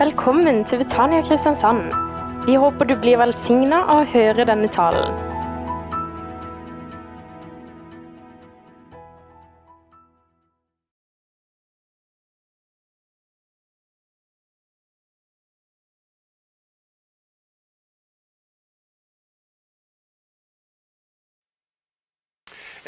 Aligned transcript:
Velkommen 0.00 0.62
til 0.64 0.78
Betania 0.80 1.20
Kristiansand. 1.20 1.90
Vi 2.46 2.54
håper 2.56 2.86
du 2.88 2.94
blir 2.96 3.18
velsigna 3.20 3.82
av 3.82 3.98
å 4.00 4.06
høre 4.08 4.46
denne 4.48 4.70
talen. 4.72 5.12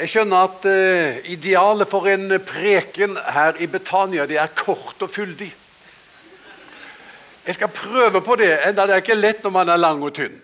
Jeg 0.01 0.09
skjønner 0.09 0.47
at 0.49 0.65
eh, 0.65 1.21
idealet 1.37 1.93
for 1.93 2.09
en 2.09 2.39
preken 2.41 3.19
her 3.37 3.61
i 3.61 3.69
Betania 3.69 4.25
det 4.25 4.41
er 4.41 4.57
kort 4.65 5.05
og 5.05 5.13
fyldig. 5.13 5.53
Jeg 7.45 7.55
skal 7.55 7.67
prøve 7.67 8.21
på 8.23 8.35
det, 8.39 8.53
enda 8.63 8.85
det 8.87 8.93
er 8.95 9.01
ikke 9.03 9.17
lett 9.19 9.41
når 9.43 9.51
man 9.51 9.69
er 9.73 9.79
lang 9.81 10.03
og 10.03 10.13
tynn. 10.15 10.37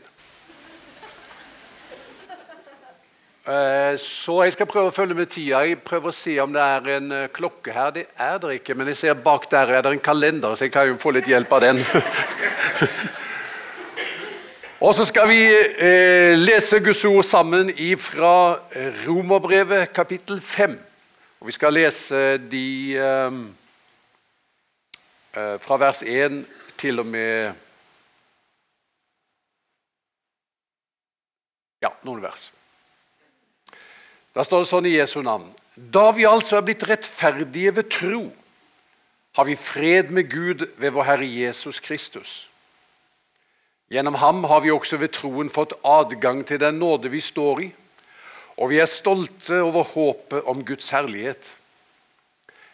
Eh, 3.47 3.95
Så 3.97 4.35
jeg 4.43 4.51
skal 4.51 4.67
prøve 4.67 4.91
å 4.91 4.93
følge 4.93 5.15
med 5.15 5.31
tida. 5.31 5.61
Jeg 5.63 5.79
prøver 5.79 6.11
å 6.11 6.17
se 6.17 6.35
om 6.43 6.51
det 6.51 6.59
er 6.59 6.89
en 6.97 7.07
eh, 7.15 7.29
klokke 7.31 7.71
her. 7.71 7.93
Det 7.95 8.03
er 8.19 8.35
det 8.43 8.57
ikke, 8.59 8.75
men 8.75 8.91
jeg 8.91 8.99
ser 8.99 9.13
bak 9.15 9.47
der 9.49 9.71
er 9.77 9.81
det 9.87 9.95
en 9.95 10.03
kalender, 10.03 10.55
så 10.55 10.67
jeg 10.67 10.75
kan 10.75 10.91
jo 10.91 10.99
få 10.99 11.15
litt 11.15 11.31
hjelp 11.31 11.55
av 11.55 11.63
den. 11.63 11.79
Og 14.83 14.91
så 14.95 15.07
skal 15.07 15.31
vi 15.31 15.39
eh, 15.47 16.35
lese 16.35 16.83
Guds 16.83 17.05
ord 17.07 17.23
sammen 17.23 17.71
fra 17.99 18.59
Romerbrevet 19.07 19.95
kapittel 19.95 20.43
5. 20.43 20.75
Og 21.39 21.47
vi 21.47 21.55
skal 21.55 21.73
lese 21.79 22.37
de 22.51 22.99
fra 25.31 25.77
vers 25.79 26.03
1 26.03 26.58
til 26.79 27.03
og 27.03 27.09
med 27.09 27.65
Ja, 31.79 31.93
noen 32.03 32.19
vers. 32.19 32.49
Da 34.35 34.43
står 34.43 34.65
det 34.65 34.67
sånn 34.67 34.87
i 34.89 34.97
Jesu 34.97 35.21
navn. 35.23 35.47
Da 35.79 36.09
vi 36.11 36.25
altså 36.27 36.57
er 36.57 36.65
blitt 36.67 36.83
rettferdige 36.83 37.71
ved 37.77 37.87
tro, 37.93 38.25
har 39.39 39.47
vi 39.47 39.55
fred 39.55 40.11
med 40.11 40.27
Gud 40.27 40.65
ved 40.75 40.91
vår 40.91 41.07
Herre 41.07 41.27
Jesus 41.29 41.79
Kristus. 41.79 42.33
Gjennom 43.89 44.19
ham 44.19 44.43
har 44.51 44.59
vi 44.65 44.73
også 44.73 44.99
ved 45.01 45.13
troen 45.15 45.47
fått 45.49 45.77
adgang 45.87 46.43
til 46.45 46.59
den 46.61 46.81
nåde 46.81 47.09
vi 47.09 47.21
står 47.23 47.63
i, 47.63 47.69
og 48.59 48.73
vi 48.73 48.81
er 48.83 48.91
stolte 48.91 49.61
over 49.63 49.87
håpet 49.95 50.51
om 50.51 50.59
Guds 50.67 50.91
herlighet. 50.91 51.53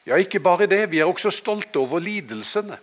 Ja, 0.05 0.17
ikke 0.17 0.41
bare 0.41 0.67
det, 0.69 0.81
vi 0.91 0.99
er 0.99 1.09
også 1.09 1.29
stolte 1.33 1.79
over 1.79 2.01
lidelsene, 2.01 2.79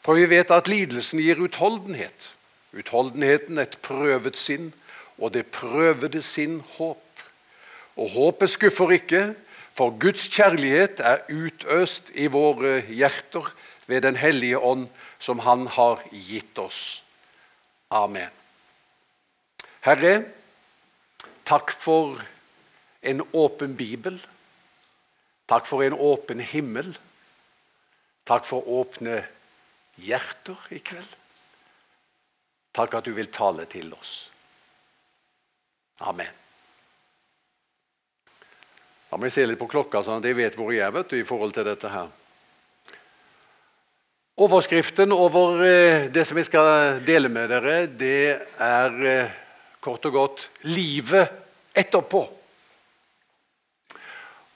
for 0.00 0.16
vi 0.16 0.28
vet 0.30 0.50
at 0.54 0.68
lidelsen 0.68 1.20
gir 1.20 1.40
utholdenhet. 1.42 2.30
Utholdenheten 2.72 3.58
et 3.60 3.78
prøvet 3.84 4.38
sinn, 4.38 4.72
og 5.20 5.34
det 5.34 5.50
prøvede 5.52 6.22
sinn 6.24 6.60
håp. 6.78 7.24
Og 8.00 8.12
håpet 8.14 8.54
skuffer 8.54 8.94
ikke, 8.96 9.22
for 9.76 9.92
Guds 10.00 10.28
kjærlighet 10.32 11.00
er 11.04 11.24
utøst 11.28 12.10
i 12.14 12.26
våre 12.32 12.80
hjerter 12.88 13.52
ved 13.86 14.02
Den 14.02 14.16
hellige 14.16 14.58
ånd, 14.58 14.88
som 15.18 15.38
Han 15.38 15.66
har 15.66 16.00
gitt 16.12 16.58
oss. 16.58 17.04
Amen. 17.90 18.30
Herre, 19.80 20.24
takk 21.44 21.72
for 21.72 22.22
en 23.02 23.20
åpen 23.32 23.76
bibel. 23.76 24.16
Takk 25.48 25.66
for 25.66 25.82
en 25.82 25.92
åpen 25.92 26.40
himmel. 26.40 26.96
Takk 28.24 28.46
for 28.46 28.64
åpne 28.64 29.20
hjerter 29.20 29.39
i 29.98 30.78
kveld. 30.78 31.16
Takk 32.72 32.94
at 32.94 33.04
du 33.04 33.12
vil 33.12 33.30
tale 33.32 33.66
til 33.66 33.90
oss. 33.92 34.30
Amen. 36.06 36.38
Da 39.10 39.18
må 39.18 39.26
jeg 39.26 39.34
se 39.34 39.44
litt 39.46 39.58
på 39.58 39.68
klokka, 39.68 40.04
sånn 40.06 40.22
at 40.22 40.28
jeg 40.28 40.38
vet 40.38 40.56
hvor 40.56 40.70
jeg 40.72 40.86
er 40.86 40.94
vet 40.94 41.10
du, 41.10 41.18
i 41.18 41.26
forhold 41.26 41.52
til 41.56 41.66
dette 41.66 41.90
her. 41.90 42.08
Overskriften 44.40 45.12
over 45.12 45.64
eh, 45.66 46.06
det 46.14 46.22
som 46.28 46.38
jeg 46.38 46.46
skal 46.48 47.00
dele 47.04 47.28
med 47.28 47.50
dere, 47.50 47.74
det 47.90 48.38
er 48.62 49.00
eh, 49.04 49.32
kort 49.82 50.06
og 50.08 50.14
godt 50.14 50.46
'livet 50.62 51.28
etterpå'. 51.74 52.28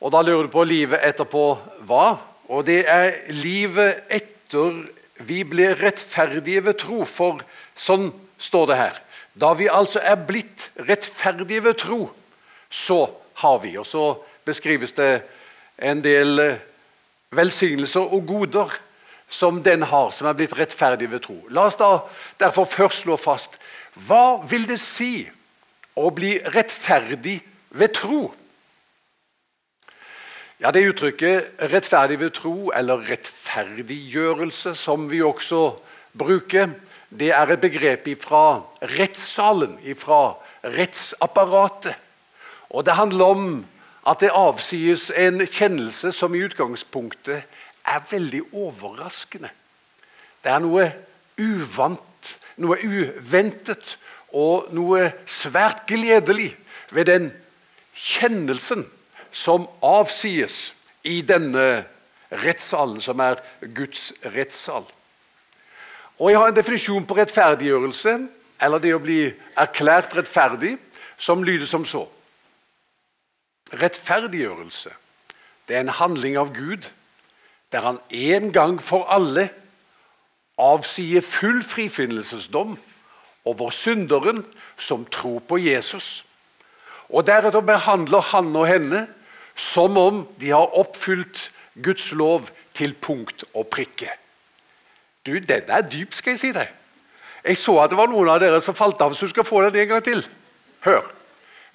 Og 0.01 0.13
Da 0.13 0.23
lurer 0.23 0.47
du 0.47 0.53
på 0.53 0.65
livet 0.65 1.01
etterpå 1.03 1.45
hva? 1.89 2.19
Og 2.49 2.65
det 2.67 2.85
er 2.89 3.33
livet 3.33 4.05
etter 4.09 4.85
vi 5.19 5.45
blir 5.45 5.77
rettferdige 5.79 6.65
ved 6.67 6.79
tro. 6.83 7.05
For 7.05 7.43
sånn 7.77 8.11
står 8.39 8.71
det 8.71 8.79
her. 8.81 9.01
Da 9.35 9.53
vi 9.59 9.71
altså 9.71 10.03
er 10.03 10.19
blitt 10.27 10.71
rettferdige 10.79 11.65
ved 11.65 11.79
tro, 11.83 12.01
så 12.71 13.07
har 13.43 13.59
vi. 13.63 13.77
Og 13.79 13.87
så 13.87 14.15
beskrives 14.47 14.95
det 14.95 15.25
en 15.83 16.03
del 16.05 16.39
eh, 16.39 16.63
velsignelser 17.35 18.13
og 18.15 18.27
goder 18.29 18.75
som 19.29 19.63
den 19.65 19.83
har, 19.91 20.11
som 20.15 20.29
er 20.29 20.37
blitt 20.39 20.55
rettferdig 20.59 21.11
ved 21.11 21.25
tro. 21.25 21.37
La 21.51 21.67
oss 21.67 21.79
da 21.81 22.05
derfor 22.39 22.69
først 22.69 23.05
slå 23.05 23.17
fast 23.19 23.59
hva 24.07 24.43
vil 24.51 24.67
det 24.67 24.81
si 24.83 25.25
å 25.95 26.11
bli 26.15 26.37
rettferdig 26.55 27.39
ved 27.75 27.95
tro? 27.95 28.23
Ja, 30.61 30.71
Det 30.71 30.87
uttrykket 30.87 31.47
'rettferdig 31.59 32.21
ved 32.21 32.31
tro' 32.31 32.71
eller 32.71 32.97
'rettferdiggjørelse', 32.97 34.75
som 34.75 35.11
vi 35.11 35.23
også 35.23 35.75
bruker, 36.19 36.69
det 37.11 37.31
er 37.31 37.47
et 37.47 37.61
begrep 37.61 38.09
fra 38.23 38.63
rettssalen, 38.83 39.79
fra 39.97 40.35
rettsapparatet. 40.65 41.95
Og 42.71 42.87
Det 42.87 42.95
handler 42.95 43.25
om 43.25 43.67
at 44.07 44.21
det 44.21 44.31
avsies 44.33 45.11
en 45.17 45.47
kjennelse 45.47 46.13
som 46.13 46.35
i 46.35 46.45
utgangspunktet 46.45 47.43
er 47.85 48.01
veldig 48.11 48.43
overraskende. 48.53 49.51
Det 50.45 50.53
er 50.53 50.59
noe 50.59 50.93
uvant, 51.39 52.39
noe 52.57 52.79
uventet 52.85 53.99
og 54.33 54.69
noe 54.71 55.13
svært 55.27 55.87
gledelig 55.87 56.57
ved 56.91 57.05
den 57.05 57.33
kjennelsen 57.95 58.87
som 59.35 59.67
avsies 59.83 60.73
i 61.03 61.19
denne 61.27 61.85
rettssalen, 62.31 63.01
som 63.03 63.21
er 63.21 63.43
Guds 63.75 64.13
rettssal. 64.35 64.87
Og 66.19 66.31
Jeg 66.31 66.39
har 66.39 66.49
en 66.49 66.57
definisjon 66.57 67.07
på 67.07 67.17
rettferdiggjørelse, 67.19 68.19
eller 68.63 68.79
det 68.79 68.95
å 68.95 69.03
bli 69.03 69.27
erklært 69.59 70.15
rettferdig, 70.15 70.77
som 71.19 71.43
lyder 71.45 71.67
som 71.67 71.85
så. 71.87 72.07
Rettferdiggjørelse 73.75 74.93
det 75.69 75.77
er 75.77 75.81
en 75.81 75.97
handling 75.97 76.37
av 76.39 76.53
Gud 76.55 76.91
der 77.73 77.81
han 77.81 77.99
en 78.11 78.53
gang 78.53 78.77
for 78.83 79.09
alle 79.11 79.49
avsier 80.61 81.25
full 81.25 81.63
frifinnelsesdom 81.63 82.77
over 83.45 83.71
synderen 83.71 84.45
som 84.77 85.07
tror 85.11 85.41
på 85.49 85.59
Jesus. 85.59 86.25
Og 87.09 87.27
Deretter 87.27 87.65
behandler 87.65 88.21
han 88.31 88.55
og 88.57 88.69
henne 88.69 89.07
som 89.55 89.97
om 89.97 90.25
de 90.41 90.51
har 90.51 90.75
oppfylt 90.79 91.51
Guds 91.83 92.13
lov 92.13 92.49
til 92.75 92.95
punkt 92.95 93.45
og 93.55 93.69
prikke. 93.69 94.11
Du, 95.27 95.39
Den 95.39 95.71
er 95.71 95.81
dyp, 95.81 96.15
skal 96.15 96.35
jeg 96.35 96.41
si 96.41 96.53
deg. 96.53 96.71
Jeg 97.45 97.57
så 97.57 97.79
at 97.83 97.91
det 97.93 97.99
var 97.99 98.09
noen 98.09 98.29
av 98.29 98.41
dere 98.41 98.61
som 98.65 98.77
falt 98.77 99.01
av, 99.05 99.15
så 99.15 99.27
du 99.27 99.33
skal 99.35 99.45
få 99.45 99.63
den 99.65 99.83
en 99.83 99.89
gang 99.89 100.05
til. 100.05 100.25
Hør. 100.85 101.05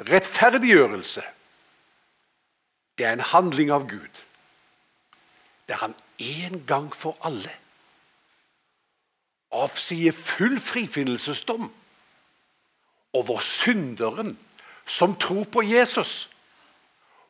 Rettferdiggjørelse. 0.09 1.23
Det 2.97 3.06
er 3.06 3.16
en 3.16 3.29
handling 3.31 3.72
av 3.72 3.88
Gud 3.88 4.25
der 5.70 5.78
han 5.78 5.93
en 6.17 6.64
gang 6.66 6.87
for 6.96 7.14
alle 7.22 7.52
avsier 9.52 10.11
full 10.11 10.59
frifinnelsesdom 10.59 11.72
over 13.14 13.40
synderen 13.40 14.37
som 14.85 15.16
tror 15.16 15.43
på 15.43 15.61
Jesus. 15.61 16.29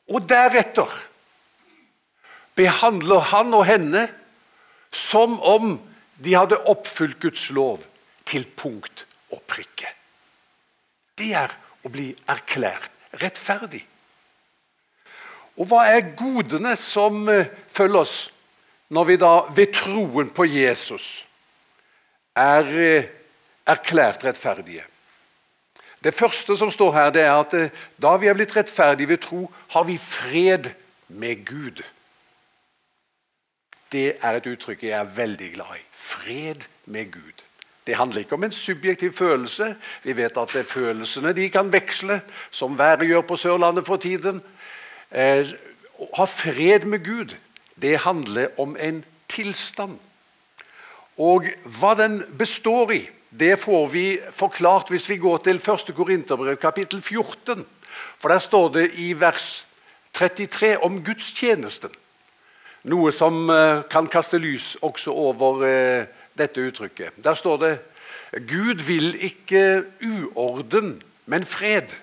Og 0.09 0.25
deretter 0.29 0.89
behandler 2.57 3.29
han 3.31 3.53
og 3.55 3.65
henne 3.69 4.07
som 4.91 5.37
om 5.45 5.77
de 6.19 6.33
hadde 6.35 6.59
oppfylt 6.67 7.19
Guds 7.21 7.49
lov 7.55 7.83
til 8.27 8.47
punkt 8.57 9.05
og 9.31 9.41
prikke. 9.47 9.87
Det 11.17 11.31
er 11.37 11.53
å 11.85 11.91
bli 11.91 12.09
erklært 12.27 12.91
rettferdig. 13.21 13.83
Og 15.59 15.67
hva 15.69 15.85
er 15.91 16.13
godene 16.17 16.75
som 16.79 17.27
eh, 17.31 17.49
følger 17.67 18.01
oss 18.01 18.17
når 18.95 19.07
vi 19.09 19.17
da 19.21 19.33
ved 19.53 19.73
troen 19.75 20.29
på 20.33 20.47
Jesus 20.47 21.07
er 22.39 22.69
eh, 22.79 23.09
erklært 23.67 24.23
rettferdige? 24.27 24.85
Det 26.03 26.13
første 26.13 26.57
som 26.57 26.71
står 26.71 26.93
her, 26.93 27.09
det 27.09 27.21
er 27.21 27.33
at 27.35 27.53
eh, 27.53 27.71
da 28.01 28.15
vi 28.17 28.27
er 28.27 28.37
blitt 28.37 28.55
rettferdige 28.55 29.09
ved 29.09 29.17
tro, 29.25 29.51
har 29.75 29.83
vi 29.83 29.97
fred 29.97 30.71
med 31.07 31.45
Gud. 31.45 31.83
det 33.91 34.13
er 34.21 34.37
et 34.37 34.45
uttrykk 34.45 34.83
jeg 34.83 34.99
er 34.99 35.15
veldig 35.15 35.53
glad 35.53 35.77
i. 35.77 35.83
Fred 35.91 36.67
med 36.85 37.11
Gud. 37.11 37.43
Det 37.87 37.95
handler 37.95 38.19
ikke 38.19 38.35
om 38.37 38.43
en 38.43 38.51
subjektiv 38.51 39.13
følelse. 39.13 39.75
Vi 40.03 40.13
vet 40.17 40.37
at 40.37 40.51
følelsene 40.65 41.33
de 41.33 41.49
kan 41.49 41.71
veksle, 41.73 42.21
som 42.51 42.77
været 42.77 43.07
gjør 43.07 43.21
på 43.21 43.35
Sørlandet 43.35 43.85
for 43.85 43.97
tiden. 43.97 44.43
Eh, 45.11 45.47
å 45.99 46.09
ha 46.15 46.25
fred 46.29 46.85
med 46.85 47.01
Gud, 47.05 47.33
det 47.81 47.97
handler 48.05 48.53
om 48.59 48.77
en 48.79 49.01
tilstand. 49.29 49.97
Og 51.17 51.49
hva 51.65 51.95
den 51.97 52.21
består 52.37 52.93
i, 52.93 53.09
det 53.29 53.59
får 53.61 53.87
vi 53.87 54.05
forklart 54.33 54.89
hvis 54.89 55.09
vi 55.09 55.19
går 55.21 55.37
til 55.45 55.61
1. 55.61 55.93
Korinterbrev 55.95 56.57
kapittel 56.57 57.01
14. 57.01 57.65
For 58.17 58.29
der 58.29 58.39
står 58.39 58.69
det 58.73 58.91
i 58.97 59.13
vers 59.13 59.65
33 60.13 60.77
om 60.83 61.03
gudstjenesten. 61.03 61.93
Noe 62.89 63.11
som 63.11 63.49
eh, 63.51 63.83
kan 63.91 64.07
kaste 64.07 64.39
lys 64.39 64.77
også 64.81 65.11
over 65.11 65.65
eh, 65.67 66.07
dette 66.37 66.63
uttrykket. 66.63 67.19
Der 67.23 67.35
står 67.35 67.57
det 67.57 67.73
Gud 68.47 68.85
vil 68.85 69.15
ikke 69.25 69.83
uorden, 70.05 71.01
men 71.25 71.45
fred. 71.45 71.95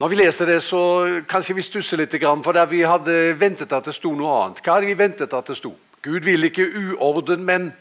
Når 0.00 0.08
vi 0.08 0.16
leser 0.16 0.46
det, 0.46 0.62
så 0.62 0.80
kanskje 1.28 1.54
vi 1.54 1.62
stusser 1.62 2.00
litt, 2.00 2.16
for 2.44 2.52
der 2.52 2.66
vi 2.66 2.80
hadde 2.82 3.36
ventet 3.38 3.72
at 3.72 3.84
det 3.84 3.94
sto 3.94 4.14
noe 4.16 4.32
annet. 4.42 4.62
Hva 4.64 4.78
hadde 4.78 4.88
vi 4.88 4.98
ventet 4.98 5.32
at 5.32 5.46
det 5.46 5.56
sto? 5.58 5.74
Gud 6.02 6.20
vil 6.24 6.44
ikke 6.44 6.68
uorden, 6.76 7.44
men 7.44 7.72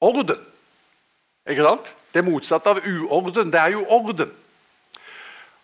orden. 0.00 0.38
Ikke 1.48 1.64
sant? 1.64 1.94
Det 2.14 2.24
motsatte 2.24 2.70
av 2.70 2.82
uorden, 2.86 3.52
det 3.52 3.60
er 3.60 3.74
jo 3.74 3.86
orden. 3.88 4.30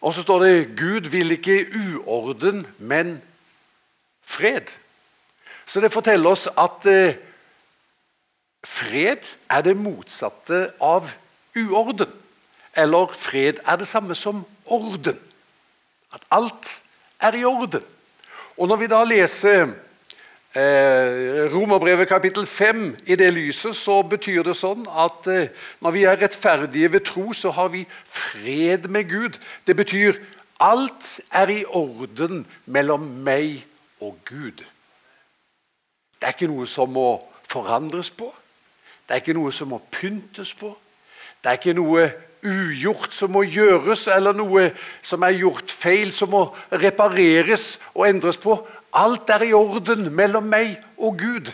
Og 0.04 0.14
så 0.14 0.22
står 0.22 0.42
det 0.44 0.76
Gud 0.76 1.08
vil 1.10 1.30
ikke 1.30 1.66
uorden, 1.72 2.66
men 2.78 3.22
fred. 4.24 4.74
Så 5.66 5.80
det 5.80 5.92
forteller 5.92 6.30
oss 6.30 6.48
at 6.58 6.86
eh, 6.90 7.16
fred 8.64 9.30
er 9.48 9.64
det 9.64 9.76
motsatte 9.76 10.66
av 10.80 11.08
uorden. 11.56 12.10
Eller 12.76 13.14
fred 13.16 13.62
er 13.64 13.76
det 13.80 13.88
samme 13.88 14.14
som 14.14 14.44
orden. 14.66 15.18
At 16.12 16.26
alt 16.30 16.82
er 17.20 17.38
i 17.38 17.44
orden. 17.44 17.84
Og 18.56 18.68
når 18.68 18.76
vi 18.76 18.90
da 18.90 19.02
leser 19.04 19.72
eh, 20.54 21.50
Romerbrevet 21.52 22.08
kapittel 22.08 22.46
5 22.46 22.96
i 23.06 23.16
det 23.16 23.32
lyset, 23.34 23.76
så 23.76 24.02
betyr 24.02 24.42
det 24.46 24.56
sånn 24.58 24.86
at 24.88 25.26
eh, 25.30 25.50
når 25.82 25.96
vi 25.96 26.04
er 26.08 26.20
rettferdige 26.20 26.92
ved 26.92 27.06
tro, 27.08 27.32
så 27.32 27.50
har 27.54 27.72
vi 27.74 27.84
fred 28.04 28.88
med 28.88 29.10
Gud. 29.10 29.38
Det 29.66 29.76
betyr 29.76 30.20
alt 30.62 31.20
er 31.34 31.50
i 31.50 31.64
orden 31.64 32.44
mellom 32.66 33.06
meg 33.26 33.64
og 34.00 34.16
Gud. 34.24 34.62
Det 36.20 36.28
er 36.30 36.36
ikke 36.36 36.52
noe 36.52 36.66
som 36.70 36.92
må 36.94 37.08
forandres 37.44 38.10
på. 38.10 38.30
Det 39.04 39.16
er 39.16 39.20
ikke 39.20 39.36
noe 39.36 39.52
som 39.52 39.74
må 39.74 39.82
pyntes 39.92 40.54
på. 40.56 40.70
Det 41.42 41.50
er 41.50 41.58
ikke 41.58 41.76
noe 41.76 42.06
ugjort 42.44 43.12
som 43.12 43.32
må 43.32 43.44
gjøres, 43.48 44.06
eller 44.12 44.36
noe 44.36 44.68
som 45.04 45.24
er 45.24 45.36
gjort 45.40 45.72
feil, 45.72 46.12
som 46.12 46.32
må 46.32 46.46
repareres 46.72 47.74
og 47.94 48.06
endres 48.08 48.38
på. 48.40 48.56
Alt 48.94 49.30
er 49.34 49.46
i 49.48 49.52
orden 49.56 50.10
mellom 50.14 50.46
meg 50.50 50.76
og 50.96 51.18
Gud. 51.18 51.50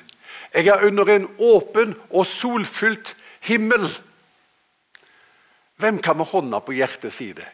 Jeg 0.53 0.67
er 0.69 0.85
under 0.87 1.09
en 1.15 1.29
åpen 1.39 1.95
og 2.11 2.27
solfylt 2.27 3.15
himmel. 3.47 3.87
Hvem 5.81 6.01
kan 6.05 6.19
med 6.21 6.29
hånda 6.29 6.61
på 6.61 6.75
hjertet 6.77 7.15
si 7.15 7.31
det? 7.33 7.47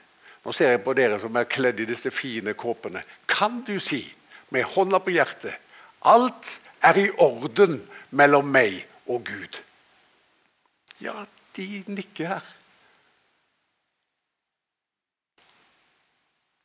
Nå 0.46 0.54
ser 0.54 0.74
jeg 0.74 0.82
på 0.82 0.94
dere 0.94 1.20
som 1.22 1.36
er 1.38 1.46
kledd 1.50 1.80
i 1.82 1.88
disse 1.88 2.10
fine 2.14 2.54
kåpene. 2.58 3.02
Kan 3.30 3.60
du 3.66 3.76
si 3.82 4.02
med 4.54 4.66
hånda 4.74 4.98
på 5.02 5.14
hjertet 5.14 5.54
alt 6.06 6.58
er 6.84 6.98
i 7.00 7.08
orden 7.18 7.80
mellom 8.14 8.46
meg 8.50 8.78
og 9.10 9.24
Gud. 9.26 9.58
Ja, 11.02 11.24
de 11.56 11.82
nikker 11.90 12.36
her. 12.36 12.46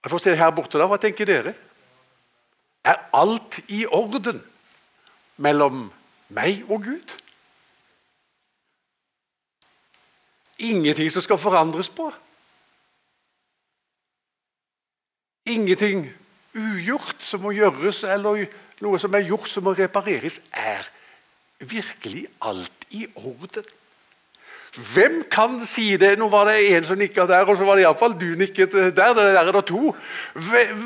Jeg 0.01 0.13
får 0.13 0.23
se 0.23 0.35
her 0.37 0.53
borte, 0.55 0.79
da. 0.81 0.87
Hva 0.89 0.97
tenker 1.01 1.29
dere? 1.29 1.53
Er 2.83 2.97
alt 3.13 3.59
i 3.69 3.85
orden 3.85 4.41
mellom 5.37 5.89
meg 6.33 6.63
og 6.69 6.85
Gud? 6.85 7.13
Ingenting 10.61 11.11
som 11.11 11.25
skal 11.25 11.41
forandres 11.41 11.89
på. 11.89 12.11
Ingenting 15.49 16.05
ugjort 16.53 17.23
som 17.23 17.41
må 17.45 17.53
gjøres, 17.55 18.03
eller 18.03 18.45
noe 18.81 18.99
som 19.01 19.13
er 19.17 19.25
gjort 19.25 19.49
som 19.49 19.65
må 19.65 19.73
repareres, 19.77 20.39
er 20.51 20.85
virkelig 21.59 22.27
alt 22.41 22.85
i 22.93 23.07
orden. 23.15 23.65
Hvem 24.71 25.23
kan 25.27 25.57
si 25.67 25.97
det? 25.99 26.13
Nå 26.19 26.29
var 26.31 26.47
det 26.47 26.61
en 26.71 26.85
som 26.87 26.99
nikka 26.99 27.25
der, 27.27 27.43
og 27.43 27.57
så 27.59 27.65
var 27.67 27.75
det 27.75 27.83
iallfall 27.83 28.13
du 28.15 28.29
nikket 28.39 28.71
der. 28.71 28.91
Det 28.95 29.15
Der 29.15 29.39
er 29.43 29.51
det 29.51 29.65
to. 29.67 29.95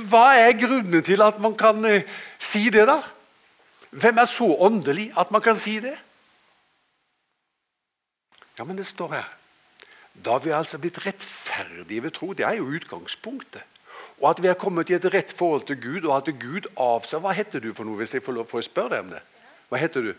Hva 0.10 0.26
er 0.42 0.58
grunnen 0.58 1.04
til 1.04 1.22
at 1.22 1.38
man 1.40 1.54
kan 1.56 1.86
eh, 1.86 2.08
si 2.40 2.70
det, 2.70 2.88
da? 2.90 3.02
Hvem 3.92 4.18
er 4.18 4.26
så 4.26 4.48
åndelig 4.60 5.12
at 5.18 5.32
man 5.32 5.42
kan 5.42 5.56
si 5.56 5.80
det? 5.80 5.94
Ja, 8.58 8.64
men 8.64 8.78
det 8.78 8.88
står 8.88 9.14
her. 9.14 9.30
Da 10.26 10.38
vi 10.38 10.50
altså 10.50 10.78
blitt 10.78 11.06
rettferdige 11.06 12.04
ved 12.04 12.12
tro. 12.12 12.34
Det 12.34 12.46
er 12.46 12.58
jo 12.58 12.72
utgangspunktet. 12.72 13.62
Og 14.22 14.30
at 14.30 14.42
vi 14.42 14.48
er 14.48 14.58
kommet 14.58 14.90
i 14.90 14.96
et 14.96 15.06
rett 15.14 15.32
forhold 15.38 15.68
til 15.68 15.78
Gud, 15.82 16.08
og 16.08 16.18
at 16.18 16.34
Gud 16.40 16.70
avser 16.80 17.20
Hva 17.20 17.36
heter 17.36 17.60
du 17.60 17.74
for 17.74 17.84
noe, 17.84 18.00
hvis 18.00 18.14
jeg 18.14 18.24
får, 18.24 18.34
lov, 18.34 18.48
får 18.48 18.64
å 18.64 18.68
spørre 18.70 18.96
deg 18.96 19.06
om 19.06 19.14
det? 19.14 19.22
Hva 19.70 19.78
heter 19.78 20.08
du? 20.08 20.14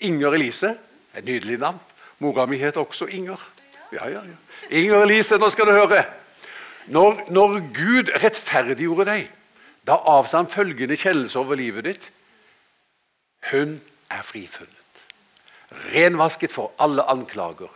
Inger 0.00 0.38
Elise. 0.38 0.76
Et 1.14 1.24
nydelig 1.24 1.58
navn. 1.60 1.80
Mora 2.22 2.46
mi 2.46 2.60
het 2.60 2.78
også 2.80 3.08
Inger. 3.10 3.40
Ja, 3.92 4.06
ja, 4.08 4.22
ja. 4.24 4.38
Inger 4.70 5.02
Elise, 5.02 5.38
nå 5.38 5.50
skal 5.52 5.68
du 5.68 5.74
høre. 5.74 6.04
Når, 6.92 7.24
når 7.34 7.58
Gud 7.74 8.12
rettferdiggjorde 8.22 9.06
deg, 9.10 9.30
da 9.86 9.98
avsa 10.14 10.40
han 10.40 10.50
følgende 10.50 10.96
kjennelse 10.98 11.38
over 11.38 11.58
livet 11.58 11.88
ditt. 11.88 12.10
Hun 13.50 13.80
er 14.10 14.22
frifunnet. 14.26 15.04
Renvasket 15.92 16.52
for 16.54 16.72
alle 16.82 17.04
anklager. 17.10 17.70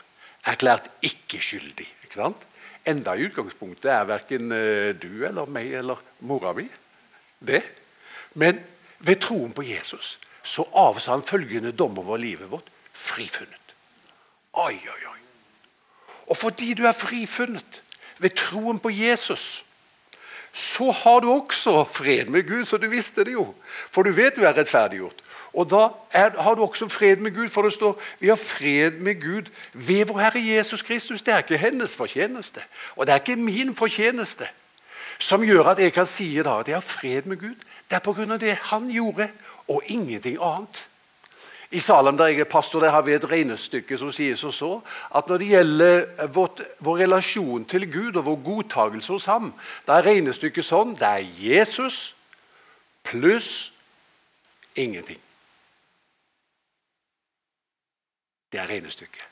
Erklært 0.47 0.87
ikke 1.03 1.43
skyldig. 1.43 1.89
Ikke 2.07 2.23
sant? 2.23 2.47
enda 2.87 3.17
i 3.17 3.27
utgangspunktet 3.27 3.91
er 3.91 4.07
verken 4.09 4.53
eh, 4.55 4.95
du 4.95 5.25
eller 5.27 5.51
meg 5.51 5.73
eller 5.81 6.01
mora 6.27 6.53
mi 6.57 6.67
det. 7.39 7.63
Men 8.39 8.61
ved 8.99 9.21
troen 9.25 9.53
på 9.57 9.67
Jesus 9.67 10.17
så 10.47 10.67
avsa 10.79 11.17
han 11.17 11.27
følgende 11.27 11.75
dom 11.75 11.99
over 11.99 12.21
livet 12.23 12.51
vårt 12.51 12.71
frifunnet. 12.95 13.66
Oi, 14.57 14.75
oi, 14.75 15.03
oi. 15.11 15.21
Og 16.27 16.37
fordi 16.37 16.75
du 16.75 16.87
er 16.87 16.93
frifunnet 16.97 17.83
ved 18.19 18.31
troen 18.31 18.79
på 18.79 18.91
Jesus, 18.91 19.65
så 20.53 20.91
har 20.91 21.21
du 21.21 21.31
også 21.33 21.85
fred 21.85 22.25
med 22.33 22.49
Gud, 22.49 22.65
så 22.65 22.77
du 22.77 22.89
visste 22.89 23.25
det 23.25 23.33
jo. 23.33 23.55
For 23.91 24.03
du 24.03 24.11
vet 24.17 24.37
du 24.37 24.43
er 24.43 24.57
rettferdiggjort. 24.57 25.23
Og 25.57 25.71
Da 25.71 25.89
er, 26.11 26.43
har 26.43 26.55
du 26.55 26.63
også 26.63 26.89
fred 26.89 27.17
med 27.17 27.35
Gud, 27.35 27.49
for 27.49 27.63
det 27.63 27.73
står 27.73 28.01
vi 28.19 28.29
har 28.29 28.37
fred 28.37 28.91
med 28.91 29.21
Gud 29.21 29.43
ved 29.73 30.05
vår 30.05 30.21
Herre 30.21 30.41
Jesus 30.57 30.83
Kristus. 30.83 31.23
Det 31.23 31.35
er 31.35 31.39
ikke 31.39 31.57
hennes 31.57 31.95
fortjeneste, 31.95 32.61
og 32.97 33.07
det 33.07 33.13
er 33.13 33.17
ikke 33.17 33.37
min 33.37 33.77
fortjeneste 33.77 34.49
som 35.19 35.45
gjør 35.45 35.73
at 35.73 35.79
jeg 35.79 35.93
kan 35.93 36.07
si 36.07 36.29
da 36.45 36.59
at 36.61 36.69
jeg 36.69 36.77
har 36.77 36.85
fred 36.85 37.23
med 37.25 37.37
Gud. 37.37 37.57
Det 37.91 37.97
er 37.97 38.05
pga. 38.05 38.37
det 38.37 38.59
han 38.63 38.89
gjorde, 38.91 39.29
og 39.69 39.83
ingenting 39.87 40.39
annet. 40.43 40.89
I 41.71 41.81
Salem 41.83 42.17
der 42.17 42.31
jeg 42.31 42.41
er 42.41 42.51
pastor, 42.51 42.81
der 42.81 42.91
har 42.91 43.03
vi 43.03 43.15
et 43.17 43.25
regnestykke 43.31 43.99
som 43.99 44.13
sier 44.15 44.37
så, 44.39 44.53
så 44.55 44.71
at 45.15 45.29
når 45.29 45.39
det 45.43 45.49
gjelder 45.51 46.27
vårt, 46.35 46.63
vår 46.79 47.03
relasjon 47.03 47.65
til 47.65 47.89
Gud 47.93 48.17
og 48.17 48.25
vår 48.29 48.43
godtagelse 48.45 49.13
hos 49.13 49.27
ham, 49.27 49.53
da 49.87 49.99
er 49.99 50.07
regnestykket 50.07 50.67
sånn 50.67 50.95
det 50.95 51.09
er 51.09 51.27
Jesus 51.41 52.15
pluss 53.07 53.73
ingenting. 54.79 55.21
Det 58.53 58.63
er 58.63 58.71
regnestykket. 58.71 59.27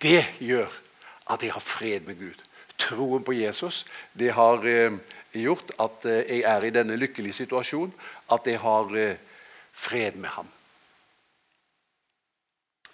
Det 0.00 0.24
gjør 0.40 0.72
at 1.32 1.42
jeg 1.44 1.52
har 1.52 1.64
fred 1.64 2.08
med 2.08 2.18
Gud. 2.18 2.44
Troen 2.78 3.24
på 3.24 3.34
Jesus 3.36 3.84
det 4.16 4.32
har 4.32 4.64
eh, 4.64 4.96
gjort 5.36 5.72
at 5.82 6.06
eh, 6.08 6.38
jeg 6.38 6.44
er 6.48 6.64
i 6.64 6.72
denne 6.74 6.96
lykkelige 6.96 7.42
situasjonen, 7.42 7.92
at 8.32 8.46
jeg 8.46 8.60
har 8.62 8.94
eh, 8.96 9.18
fred 9.72 10.16
med 10.16 10.32
ham. 10.36 10.48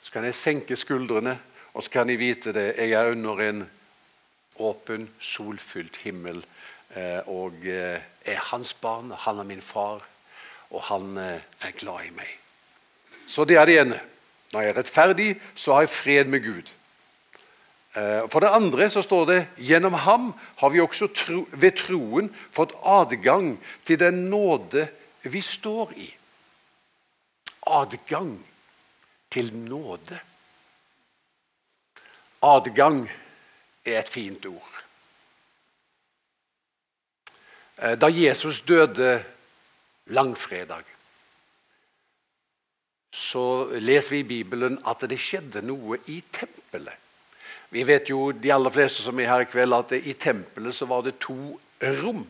Så 0.05 0.13
kan 0.13 0.27
jeg 0.29 0.37
senke 0.37 0.77
skuldrene, 0.77 1.39
og 1.73 1.83
så 1.83 1.91
kan 1.95 2.11
jeg 2.13 2.21
vite 2.21 2.53
det. 2.53 2.75
Jeg 2.77 2.93
er 2.93 3.15
under 3.15 3.41
en 3.41 3.63
åpen, 4.61 5.09
solfylt 5.17 5.97
himmel 6.05 6.43
eh, 6.93 7.25
og 7.25 7.65
eh, 7.65 8.05
er 8.29 8.43
hans 8.51 8.75
barn. 8.77 9.15
Han 9.25 9.41
er 9.41 9.49
min 9.49 9.65
far, 9.65 10.05
og 10.69 10.85
han 10.91 11.17
eh, 11.17 11.41
er 11.65 11.77
glad 11.81 12.05
i 12.05 12.13
meg. 12.19 12.37
Så 13.27 13.49
det 13.49 13.57
er 13.57 13.65
det 13.65 13.81
ene. 13.81 14.05
Når 14.53 14.61
jeg 14.61 14.75
er 14.75 14.79
rettferdig, 14.83 15.29
så 15.57 15.73
har 15.73 15.87
jeg 15.87 15.95
fred 15.97 16.31
med 16.31 16.45
Gud. 16.45 16.73
For 17.95 18.43
det 18.43 18.51
andre 18.51 18.89
så 18.91 19.05
står 19.07 19.27
det 19.29 19.37
gjennom 19.63 19.95
ham 20.03 20.33
har 20.59 20.71
vi 20.75 20.81
også 20.83 21.07
tro, 21.15 21.45
ved 21.55 21.77
troen 21.79 22.27
fått 22.51 22.75
adgang 22.83 23.53
til 23.87 24.01
den 24.03 24.25
nåde 24.33 24.89
vi 25.23 25.43
står 25.43 25.93
i. 26.03 26.09
Adgang 27.71 28.35
til 29.35 29.51
nåde. 29.57 30.21
Adgang 32.45 33.03
er 33.85 33.99
et 33.99 34.09
fint 34.09 34.47
ord. 34.47 34.73
Eh, 37.83 37.97
da 37.99 38.11
Jesus 38.13 38.61
døde 38.61 39.25
langfredag, 40.07 40.85
så 43.15 43.71
leser 43.79 44.11
vi 44.11 44.19
i 44.19 44.29
Bibelen 44.29 44.79
at 44.87 45.03
det 45.11 45.19
skjedde 45.23 45.63
noe 45.63 46.01
i 46.11 46.21
tempelet. 46.33 47.01
Vi 47.75 47.83
vet 47.87 48.11
jo, 48.11 48.31
de 48.31 48.53
aller 48.55 48.71
fleste 48.71 49.03
som 49.03 49.19
er 49.19 49.31
her 49.31 49.43
i 49.43 49.51
kveld, 49.51 49.75
at 49.75 49.93
i 49.99 50.15
tempelet 50.19 50.75
så 50.75 50.87
var 50.87 51.03
det 51.03 51.17
to 51.23 51.57
rom. 51.83 52.27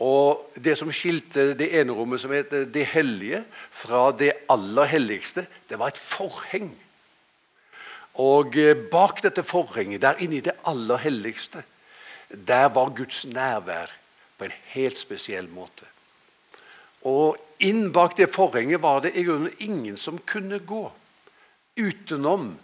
Og 0.00 0.50
Det 0.56 0.76
som 0.78 0.92
skilte 0.92 1.54
det 1.54 1.70
ene 1.78 1.92
rommet, 1.92 2.20
som 2.20 2.32
heter 2.32 2.64
det 2.64 2.86
hellige, 2.92 3.44
fra 3.70 4.10
det 4.12 4.32
aller 4.48 4.84
helligste, 4.84 5.46
det 5.68 5.78
var 5.78 5.88
et 5.88 5.98
forheng. 5.98 6.74
Og 8.14 8.56
eh, 8.56 8.76
Bak 8.76 9.22
dette 9.22 9.42
forhenget, 9.42 10.02
der 10.02 10.20
inne 10.20 10.36
i 10.36 10.44
det 10.44 10.56
aller 10.64 10.96
helligste, 10.96 11.62
der 12.28 12.68
var 12.68 12.92
Guds 12.96 13.26
nærvær 13.26 13.92
på 14.38 14.44
en 14.44 14.52
helt 14.74 14.98
spesiell 14.98 15.48
måte. 15.48 15.86
Og 17.06 17.36
inn 17.62 17.92
bak 17.92 18.16
det 18.18 18.32
forhenget 18.34 18.82
var 18.82 19.00
det 19.04 19.14
i 19.14 19.22
grunnen 19.22 19.52
ingen 19.62 19.96
som 19.96 20.18
kunne 20.18 20.58
gå 20.58 20.90
utenom 21.76 22.56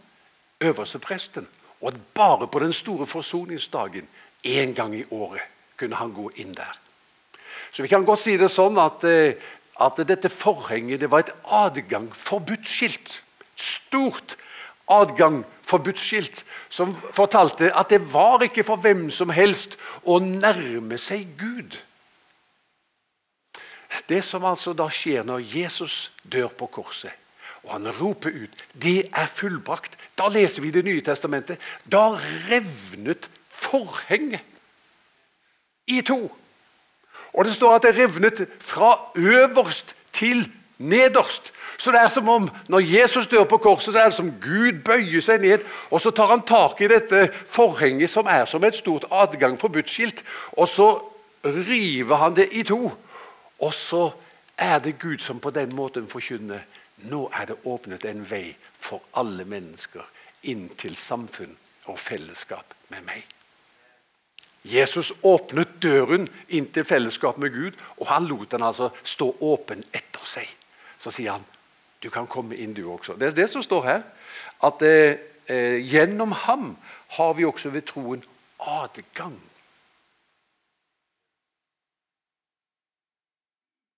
øverstepresten. 0.60 1.46
Og 1.80 1.94
bare 2.14 2.48
på 2.48 2.58
den 2.58 2.72
store 2.72 3.06
forsoningsdagen 3.06 4.08
én 4.46 4.74
gang 4.74 4.94
i 4.94 5.04
året 5.10 5.42
kunne 5.76 5.96
han 5.96 6.14
gå 6.14 6.30
inn 6.36 6.52
der. 6.54 6.74
Så 7.72 7.82
vi 7.82 7.88
kan 7.88 8.04
godt 8.04 8.20
si 8.20 8.36
det 8.36 8.50
sånn 8.52 8.76
at, 8.80 9.04
eh, 9.08 9.34
at 9.80 10.00
dette 10.06 10.28
forhenget 10.28 11.00
det 11.00 11.10
var 11.10 11.24
et 11.24 11.34
adgang 11.44 12.10
forbudt-skilt. 12.12 13.22
Stort 13.56 14.36
adgang 14.90 15.42
forbudt-skilt 15.64 16.42
som 16.68 16.92
fortalte 17.16 17.72
at 17.72 17.88
det 17.88 18.02
var 18.12 18.44
ikke 18.44 18.64
for 18.66 18.76
hvem 18.82 19.08
som 19.10 19.32
helst 19.32 19.78
å 20.04 20.18
nærme 20.20 20.98
seg 21.00 21.32
Gud. 21.40 21.78
Det 24.08 24.22
som 24.24 24.44
altså 24.48 24.72
da 24.76 24.88
skjer 24.92 25.24
når 25.28 25.44
Jesus 25.44 26.12
dør 26.24 26.52
på 26.56 26.68
korset, 26.72 27.12
og 27.62 27.72
han 27.76 27.92
roper 28.00 28.30
ut 28.30 28.64
'Det 28.74 29.08
er 29.12 29.26
fullbrakt', 29.26 29.96
da 30.18 30.28
leser 30.28 30.62
vi 30.62 30.70
Det 30.70 30.84
nye 30.84 31.00
testamentet. 31.00 31.58
Da 31.88 32.18
revnet 32.48 33.28
forhenget 33.48 34.40
i 35.86 36.00
to. 36.00 36.32
Og 37.32 37.44
det 37.44 37.54
står 37.54 37.74
at 37.74 37.82
det 37.86 37.96
revnet 37.96 38.46
fra 38.60 38.98
øverst 39.14 39.94
til 40.12 40.48
nederst. 40.78 41.52
Så 41.78 41.90
det 41.90 42.00
er 42.00 42.08
som 42.08 42.28
om 42.28 42.50
Når 42.68 42.78
Jesus 42.78 43.26
dør 43.26 43.44
på 43.44 43.56
korset, 43.56 43.92
så 43.92 43.98
er 43.98 44.04
det 44.04 44.14
som 44.14 44.34
Gud 44.40 44.82
bøyer 44.84 45.20
seg 45.20 45.40
ned, 45.40 45.64
og 45.90 46.00
så 46.00 46.10
tar 46.10 46.26
han 46.26 46.42
tak 46.42 46.80
i 46.80 46.88
dette 46.88 47.28
forhenget, 47.46 48.10
som 48.10 48.26
er 48.26 48.44
som 48.44 48.64
et 48.64 48.74
stort 48.74 49.04
adgang 49.10 49.60
forbudt-skilt, 49.60 50.24
og 50.52 50.68
så 50.68 51.02
river 51.44 52.16
han 52.16 52.36
det 52.36 52.48
i 52.52 52.62
to. 52.62 52.92
Og 53.58 53.74
så 53.74 54.10
er 54.58 54.78
det 54.78 54.98
Gud 54.98 55.18
som 55.18 55.40
på 55.40 55.50
den 55.50 55.74
måten 55.74 56.08
forkynner 56.08 56.62
nå 57.02 57.30
er 57.34 57.46
det 57.50 57.56
åpnet 57.66 58.04
en 58.06 58.22
vei 58.30 58.54
for 58.78 59.02
alle 59.18 59.44
mennesker 59.44 60.06
inn 60.42 60.68
til 60.78 60.96
samfunn 60.96 61.56
og 61.90 61.98
fellesskap 61.98 62.74
med 62.90 63.02
meg. 63.06 63.41
Jesus 64.62 65.10
åpnet 65.26 65.80
døren 65.82 66.28
inn 66.48 66.68
til 66.70 66.86
fellesskap 66.86 67.38
med 67.42 67.50
Gud, 67.54 67.78
og 67.98 68.06
han 68.12 68.28
lot 68.30 68.52
den 68.52 68.62
altså 68.62 68.92
stå 69.02 69.32
åpen 69.42 69.82
etter 69.90 70.22
seg. 70.26 70.46
Så 71.02 71.10
sier 71.10 71.34
han 71.34 71.46
du 72.02 72.10
kan 72.10 72.26
komme 72.26 72.56
inn, 72.58 72.74
du 72.74 72.88
også. 72.90 73.14
Det 73.14 73.28
er 73.28 73.36
det 73.36 73.48
som 73.50 73.62
står 73.62 73.84
her. 73.86 74.00
At 74.66 74.82
eh, 74.82 75.18
eh, 75.46 75.78
gjennom 75.86 76.32
ham 76.34 76.72
har 77.14 77.34
vi 77.38 77.46
også 77.46 77.70
ved 77.70 77.86
troen 77.86 78.24
adgang. 78.58 79.36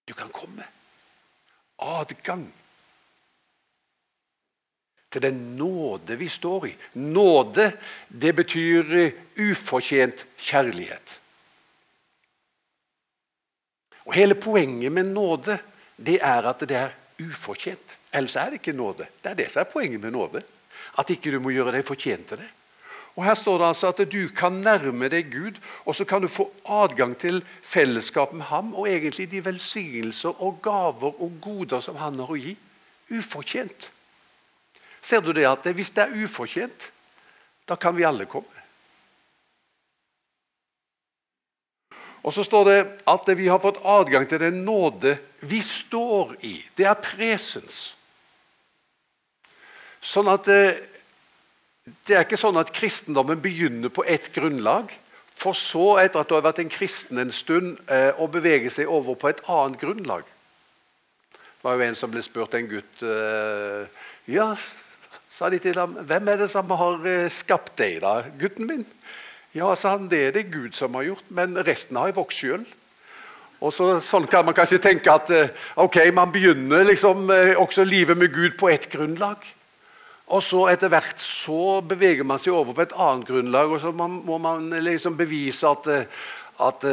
Du 0.04 0.12
kan 0.12 0.28
komme. 0.28 0.66
Adgang 1.80 2.44
til 5.14 5.22
den 5.22 5.38
nåde 5.58 6.16
vi 6.18 6.28
står 6.28 6.66
i. 6.66 6.72
Nåde, 7.00 7.70
det 8.08 8.32
betyr 8.34 8.96
eh, 8.98 9.20
ufortjent 9.50 10.26
kjærlighet. 10.38 11.20
Og 14.04 14.14
Hele 14.14 14.34
poenget 14.34 14.92
med 14.92 15.14
nåde 15.14 15.58
det 15.96 16.18
er 16.22 16.50
at 16.50 16.60
det 16.66 16.76
er 16.76 16.90
ufortjent. 17.22 17.98
Ellers 18.12 18.36
er 18.36 18.50
det 18.50 18.60
ikke 18.60 18.76
nåde. 18.76 19.06
Det 19.22 19.30
er 19.30 19.38
det 19.38 19.50
som 19.52 19.62
er 19.62 19.70
poenget 19.70 20.02
med 20.02 20.12
nåde. 20.12 20.42
At 20.98 21.10
ikke 21.10 21.32
du 21.32 21.40
må 21.42 21.54
gjøre 21.54 21.76
deg 21.76 21.86
fortjent 21.86 22.28
til 22.28 22.42
det. 22.42 22.50
Og 23.14 23.24
Her 23.24 23.34
står 23.38 23.58
det 23.58 23.66
altså 23.66 23.92
at 23.92 24.00
du 24.10 24.28
kan 24.34 24.58
nærme 24.58 25.08
deg 25.08 25.30
Gud, 25.30 25.58
og 25.86 25.94
så 25.94 26.04
kan 26.04 26.22
du 26.22 26.28
få 26.28 26.48
adgang 26.66 27.14
til 27.18 27.44
fellesskap 27.62 28.32
med 28.34 28.48
ham 28.50 28.74
og 28.74 28.88
egentlig 28.90 29.30
de 29.30 29.44
velsignelser 29.44 30.42
og 30.42 30.58
gaver 30.62 31.22
og 31.22 31.36
goder 31.42 31.80
som 31.80 31.96
han 32.02 32.18
har 32.18 32.30
å 32.30 32.38
gi. 32.38 32.56
Ufortjent. 33.14 33.93
Ser 35.04 35.20
du 35.20 35.32
det 35.36 35.44
at 35.48 35.66
hvis 35.76 35.92
det 35.92 36.06
er 36.06 36.24
ufortjent, 36.24 36.90
da 37.68 37.76
kan 37.80 37.96
vi 37.96 38.06
alle 38.08 38.26
komme. 38.28 38.48
Og 42.24 42.32
så 42.32 42.44
står 42.44 42.64
det 42.70 42.78
at 43.10 43.28
vi 43.36 43.50
har 43.52 43.60
fått 43.60 43.82
adgang 43.84 44.24
til 44.28 44.40
den 44.40 44.62
nåde 44.64 45.18
vi 45.44 45.60
står 45.60 46.32
i. 46.48 46.56
Det 46.76 46.86
er 46.88 46.96
presens. 46.96 47.92
Sånn 50.04 50.28
at 50.32 50.48
det, 50.48 50.62
det 52.08 52.16
er 52.16 52.24
ikke 52.24 52.40
sånn 52.40 52.60
at 52.60 52.72
kristendommen 52.72 53.42
begynner 53.44 53.92
på 53.92 54.06
ett 54.08 54.30
grunnlag, 54.32 54.92
for 55.34 55.56
så, 55.58 55.98
etter 56.00 56.22
at 56.22 56.30
du 56.30 56.36
har 56.36 56.44
vært 56.46 56.62
en 56.62 56.72
kristen 56.72 57.20
en 57.20 57.32
stund, 57.34 57.76
eh, 57.90 58.12
å 58.16 58.28
bevege 58.30 58.70
seg 58.72 58.88
over 58.88 59.18
på 59.18 59.28
et 59.28 59.42
annet 59.50 59.80
grunnlag. 59.80 60.24
Det 61.34 61.66
var 61.66 61.76
jo 61.76 61.86
en 61.88 61.98
som 61.98 62.12
ble 62.12 62.22
spurt, 62.24 62.54
en 62.54 62.70
gutt 62.70 63.04
eh, 63.04 64.04
Ja, 64.30 64.52
sa 65.34 65.50
de 65.50 65.58
til 65.58 65.74
ham, 65.78 65.96
'Hvem 65.98 66.28
er 66.28 66.36
det 66.36 66.50
som 66.50 66.70
har 66.70 67.06
eh, 67.06 67.30
skapt 67.30 67.74
deg, 67.78 68.00
da, 68.02 68.22
gutten 68.38 68.68
min?' 68.70 68.86
Ja, 69.54 69.74
sa 69.74 69.96
han, 69.96 70.08
det 70.10 70.20
er 70.26 70.30
det 70.34 70.50
Gud 70.50 70.74
som 70.74 70.94
har 70.94 71.02
gjort, 71.02 71.26
men 71.30 71.54
resten 71.66 71.96
har 71.96 72.10
jeg 72.10 72.16
vokst 72.16 72.38
sjøl. 72.38 72.64
Og 73.60 73.72
så, 73.72 74.00
Sånn 74.02 74.26
kan 74.26 74.44
man 74.44 74.54
kanskje 74.54 74.80
tenke 74.82 75.10
at 75.10 75.30
eh, 75.30 75.50
ok, 75.76 76.10
man 76.14 76.32
begynner 76.34 76.82
liksom 76.86 77.30
eh, 77.30 77.54
også 77.58 77.84
livet 77.86 78.18
med 78.18 78.34
Gud 78.34 78.56
på 78.58 78.70
ett 78.70 78.88
grunnlag. 78.90 79.46
Og 80.26 80.42
så 80.42 80.66
etter 80.72 80.90
hvert 80.90 81.18
så 81.20 81.80
beveger 81.82 82.26
man 82.26 82.38
seg 82.38 82.54
over 82.54 82.74
på 82.74 82.82
et 82.82 82.96
annet 82.98 83.26
grunnlag, 83.28 83.70
og 83.70 83.80
så 83.82 83.92
må 83.92 84.38
man 84.38 84.70
liksom 84.70 85.18
bevise 85.18 85.68
at, 85.68 85.86
at 86.64 86.86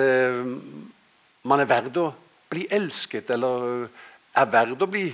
man 1.48 1.64
er 1.64 1.70
verd 1.70 1.98
å 1.98 2.10
bli 2.52 2.66
elsket, 2.70 3.32
eller 3.32 3.88
er 4.36 4.52
verd 4.52 4.84
å 4.84 4.90
bli 4.92 5.06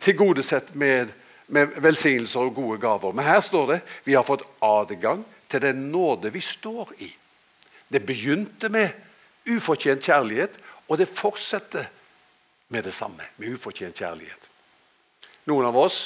tilgodesett 0.00 0.72
med, 0.72 1.12
med 1.50 1.76
velsignelser 1.82 2.46
og 2.46 2.54
gode 2.54 2.78
gaver. 2.82 3.14
Men 3.14 3.26
her 3.26 3.40
står 3.44 3.72
det 3.74 3.80
vi 4.06 4.16
har 4.16 4.26
fått 4.26 4.46
adgang 4.64 5.24
til 5.50 5.62
den 5.64 5.88
nåde 5.92 6.30
vi 6.32 6.42
står 6.44 6.94
i. 7.02 7.10
Det 7.90 8.02
begynte 8.06 8.70
med 8.70 8.94
ufortjent 9.50 10.04
kjærlighet, 10.04 10.58
og 10.88 10.98
det 10.98 11.10
fortsetter 11.10 11.88
med 12.70 12.86
det 12.86 12.94
samme. 12.94 13.26
Med 13.36 13.56
ufortjent 13.56 13.98
kjærlighet. 13.98 14.46
Noen 15.50 15.66
av 15.66 15.78
oss 15.80 16.00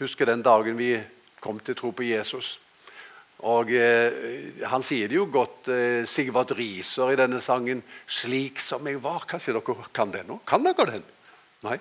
husker 0.00 0.30
den 0.30 0.44
dagen 0.44 0.78
vi 0.78 0.94
kom 1.40 1.60
til 1.60 1.76
tro 1.76 1.92
på 1.92 2.06
Jesus. 2.08 2.58
Og 3.48 3.72
eh, 3.72 4.66
Han 4.68 4.84
sier 4.84 5.08
det 5.08 5.16
jo 5.16 5.26
godt, 5.32 5.68
eh, 5.72 6.04
Sigvard 6.08 6.52
Riiser 6.56 7.12
i 7.12 7.16
denne 7.20 7.40
sangen 7.40 7.82
'Slik 8.06 8.60
som 8.60 8.86
jeg 8.86 9.00
var'. 9.00 9.26
Kanskje 9.26 9.52
dere 9.52 9.76
kan 9.92 10.12
den 10.12 10.26
nå? 10.28 10.40
Kan 10.46 10.64
dere 10.64 10.90
den? 10.92 11.04
Nei? 11.64 11.78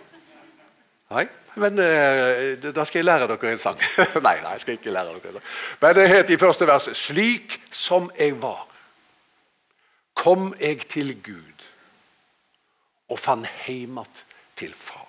Nei? 1.10 1.26
Men 1.60 1.82
uh, 1.82 2.72
da 2.74 2.86
skal 2.86 3.02
jeg 3.02 3.08
lære 3.08 3.28
dere 3.32 3.52
en 3.52 3.62
sang. 3.62 3.80
nei, 4.28 4.36
nei, 4.44 4.54
jeg 4.56 4.64
skal 4.64 4.78
ikke 4.78 4.94
lære 4.94 5.16
dere 5.16 5.34
en 5.34 5.40
sang. 5.40 5.50
Men 5.82 5.98
det 5.98 6.08
heter 6.12 6.36
i 6.36 6.42
første 6.42 6.68
vers 6.70 6.90
'Slik 6.94 7.60
som 7.72 8.12
jeg 8.18 8.38
var, 8.42 8.68
kom 10.14 10.54
jeg 10.60 10.86
til 10.88 11.16
Gud 11.24 11.68
og 13.10 13.20
fant 13.20 13.48
heimat 13.66 14.26
til 14.56 14.74
far'. 14.74 15.06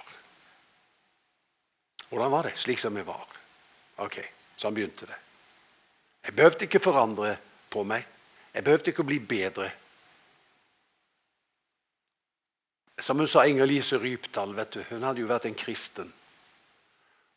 Hvordan 2.08 2.32
var 2.32 2.42
det? 2.48 2.58
Slik 2.58 2.78
som 2.78 2.96
jeg 2.96 3.06
var. 3.06 3.26
Ok, 4.00 4.22
Sånn 4.60 4.76
begynte 4.76 5.06
det. 5.08 5.16
Jeg 6.26 6.36
behøvde 6.36 6.66
ikke 6.66 6.82
forandre 6.84 7.36
på 7.72 7.84
meg. 7.88 8.04
Jeg 8.52 8.64
behøvde 8.66 8.92
ikke 8.92 9.04
å 9.06 9.08
bli 9.08 9.16
bedre. 9.24 9.70
Som 13.00 13.18
hun 13.18 13.28
sa, 13.28 13.44
Inger 13.44 13.66
Lise 13.66 13.98
Rypdal, 13.98 14.54
vet 14.54 14.74
du, 14.74 14.82
hun 14.90 15.04
hadde 15.08 15.22
jo 15.22 15.28
vært 15.30 15.46
en 15.48 15.56
kristen. 15.56 16.12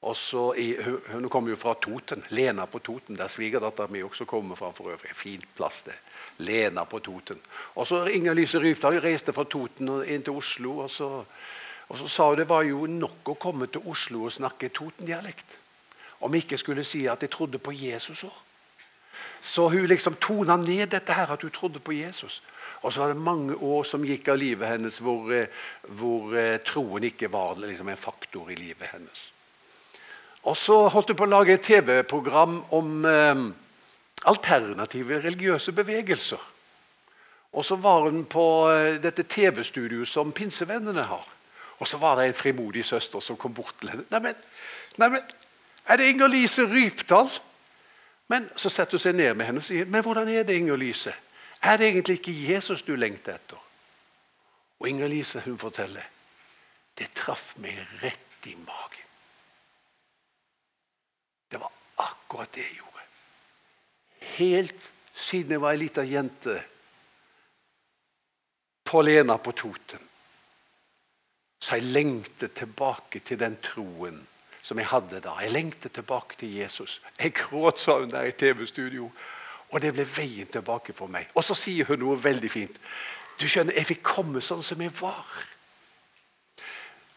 Og 0.03 0.17
så 0.17 0.53
Hun 1.07 1.29
kom 1.29 1.47
jo 1.47 1.55
fra 1.55 1.73
Toten. 1.81 2.23
Lena 2.29 2.65
på 2.65 2.79
Toten, 2.79 3.15
der 3.15 3.27
svigerdattera 3.27 3.87
mi 3.87 4.03
også 4.03 4.25
kommer 4.25 4.55
fra. 4.55 4.71
for 4.71 4.91
øvrig. 4.91 5.15
Fint 5.15 5.55
plass, 5.55 5.83
det. 5.83 5.93
Lena 6.37 6.83
på 6.83 6.99
Toten. 6.99 7.39
Og 7.75 7.87
så 7.87 8.05
Inger 8.05 8.33
Lise 8.33 8.59
Rypdal 8.59 8.99
reiste 8.99 9.33
fra 9.33 9.43
Toten 9.43 9.89
og 9.89 10.07
inn 10.07 10.23
til 10.23 10.33
Oslo. 10.33 10.79
og 10.79 10.89
så, 10.89 11.25
og 11.89 11.97
så 11.97 12.07
sa 12.07 12.29
hun 12.29 12.37
det 12.37 12.49
var 12.49 12.61
jo 12.63 12.85
nok 12.85 13.29
å 13.29 13.33
komme 13.33 13.67
til 13.67 13.81
Oslo 13.85 14.23
og 14.23 14.31
snakke 14.31 14.69
Toten-dialekt. 14.69 15.57
Om 16.19 16.33
ikke 16.33 16.57
skulle 16.57 16.83
si 16.83 17.05
at 17.07 17.21
jeg 17.21 17.29
trodde 17.29 17.57
på 17.57 17.71
Jesus 17.71 18.23
òg. 18.23 18.41
Så 19.41 19.69
hun 19.69 19.85
liksom 19.85 20.15
tona 20.15 20.57
ned 20.57 20.87
dette 20.87 21.13
her, 21.13 21.31
at 21.31 21.41
hun 21.41 21.51
trodde 21.51 21.79
på 21.79 21.91
Jesus. 21.91 22.41
Og 22.83 22.93
så 22.93 23.03
var 23.03 23.13
det 23.13 23.23
mange 23.23 23.55
år 23.55 23.85
som 23.87 24.03
gikk 24.05 24.27
av 24.33 24.39
livet 24.41 24.67
hennes 24.75 24.99
hvor, 24.99 25.31
eh, 25.31 25.51
hvor 25.95 26.35
eh, 26.35 26.59
troen 26.67 27.07
ikke 27.07 27.31
var 27.31 27.55
liksom 27.61 27.89
en 27.89 27.99
faktor 27.99 28.51
i 28.51 28.59
livet 28.59 28.91
hennes. 28.91 29.27
Og 30.43 30.57
så 30.59 30.75
holdt 30.91 31.13
hun 31.13 31.19
på 31.21 31.27
å 31.27 31.31
lage 31.31 31.55
et 31.55 31.63
TV-program 31.63 32.57
om 32.75 33.05
eh, 33.07 33.45
alternative 34.27 35.21
religiøse 35.23 35.71
bevegelser. 35.75 36.49
Og 37.53 37.65
så 37.65 37.75
var 37.75 38.09
hun 38.09 38.25
på 38.25 38.45
eh, 38.71 38.99
dette 39.01 39.23
TV-studioet 39.29 40.09
som 40.09 40.33
pinsevennene 40.35 41.07
har. 41.07 41.27
Og 41.79 41.87
så 41.87 41.97
var 42.01 42.17
det 42.17 42.27
en 42.27 42.37
frimodig 42.37 42.85
søster 42.85 43.23
som 43.23 43.37
kom 43.37 43.53
bort 43.53 43.75
til 43.79 43.93
henne. 43.93 44.05
Neimen, 44.11 44.35
neimen 44.97 45.23
er 45.85 45.99
det 45.99 46.09
Inger-Lise 46.11 46.65
Rypdal? 46.67 47.29
Men 48.31 48.47
så 48.55 48.71
setter 48.71 48.97
hun 48.97 49.03
seg 49.03 49.15
ned 49.15 49.35
med 49.35 49.49
henne 49.49 49.61
og 49.61 49.67
sier 49.67 49.89
men 49.89 50.03
hvordan 50.03 50.29
er 50.31 50.47
det, 50.47 50.55
Inger-Lise? 50.57 51.13
Er 51.63 51.77
det 51.77 51.87
egentlig 51.87 52.19
ikke 52.19 52.53
Jesus 52.53 52.83
du 52.83 52.95
lengter 52.95 53.37
etter? 53.37 53.59
Og 54.79 54.89
Inger-Lise 54.89 55.39
hun 55.45 55.57
forteller 55.57 56.09
det 56.99 57.09
traff 57.17 57.55
meg 57.57 57.79
rett 58.03 58.47
i 58.51 58.55
magen. 58.59 59.07
Det 61.49 61.61
var 61.61 61.71
akkurat 62.03 62.51
det 62.53 62.65
jeg 62.65 62.75
gjorde. 62.81 63.05
Helt 64.35 64.91
siden 65.13 65.55
jeg 65.55 65.61
var 65.61 65.73
ei 65.73 65.81
lita 65.81 66.03
jente 66.05 66.57
på 68.83 69.01
Lena 69.01 69.37
på 69.37 69.53
Toten. 69.57 70.09
Så 71.63 71.79
jeg 71.79 71.95
lengtet 71.95 72.53
tilbake 72.59 73.23
til 73.23 73.39
den 73.39 73.55
troen 73.63 74.19
som 74.63 74.79
jeg 74.79 74.89
hadde 74.91 75.21
da. 75.23 75.37
Jeg 75.41 75.55
lengtet 75.55 75.95
tilbake 75.95 76.35
til 76.39 76.53
Jesus. 76.59 77.01
Jeg 77.19 77.33
gråt, 77.39 77.79
sa 77.79 77.99
hun 77.99 78.11
der 78.11 78.27
i 78.27 78.35
TV-studio. 78.35 79.09
Og 79.73 79.81
det 79.81 79.93
ble 79.95 80.05
veien 80.05 80.47
tilbake 80.47 80.93
for 80.93 81.09
meg. 81.09 81.31
Og 81.33 81.43
så 81.43 81.57
sier 81.57 81.87
hun 81.89 81.99
noe 82.03 82.19
veldig 82.21 82.51
fint. 82.51 82.77
Du 83.41 83.47
skjønner, 83.49 83.73
Jeg 83.73 83.89
fikk 83.89 84.03
komme 84.05 84.41
sånn 84.41 84.61
som 84.63 84.81
jeg 84.81 84.93
var. 84.99 85.25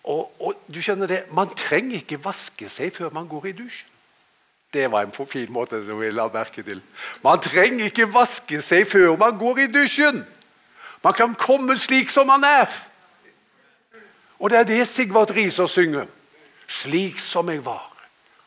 Og, 0.07 0.33
og 0.41 0.55
du 0.67 0.81
skjønner 0.81 1.07
det, 1.07 1.21
Man 1.33 1.53
trenger 1.55 2.01
ikke 2.01 2.23
vaske 2.25 2.69
seg 2.73 2.95
før 2.95 3.13
man 3.13 3.29
går 3.29 3.53
i 3.53 3.53
dusjen. 3.53 3.93
Det 4.73 4.91
var 4.91 5.07
en 5.07 5.27
fin 5.27 5.53
måte 5.53 5.79
som 5.85 6.03
jeg 6.03 6.13
la 6.13 6.27
merke 6.29 6.63
til. 6.63 6.81
Man 7.23 7.41
trenger 7.41 7.87
ikke 7.87 8.09
vaske 8.13 8.61
seg 8.63 8.87
før 8.89 9.17
man 9.17 9.39
går 9.39 9.59
i 9.65 9.67
dusjen. 9.73 10.25
Man 11.05 11.15
kan 11.15 11.35
komme 11.35 11.77
slik 11.79 12.11
som 12.11 12.27
man 12.27 12.45
er. 12.45 12.69
Og 14.39 14.51
det 14.51 14.59
er 14.59 14.69
det 14.69 14.89
Sigvard 14.89 15.31
Riiser 15.31 15.67
synger. 15.67 16.07
Slik 16.67 17.21
som 17.21 17.49
jeg 17.49 17.65
var, 17.65 17.93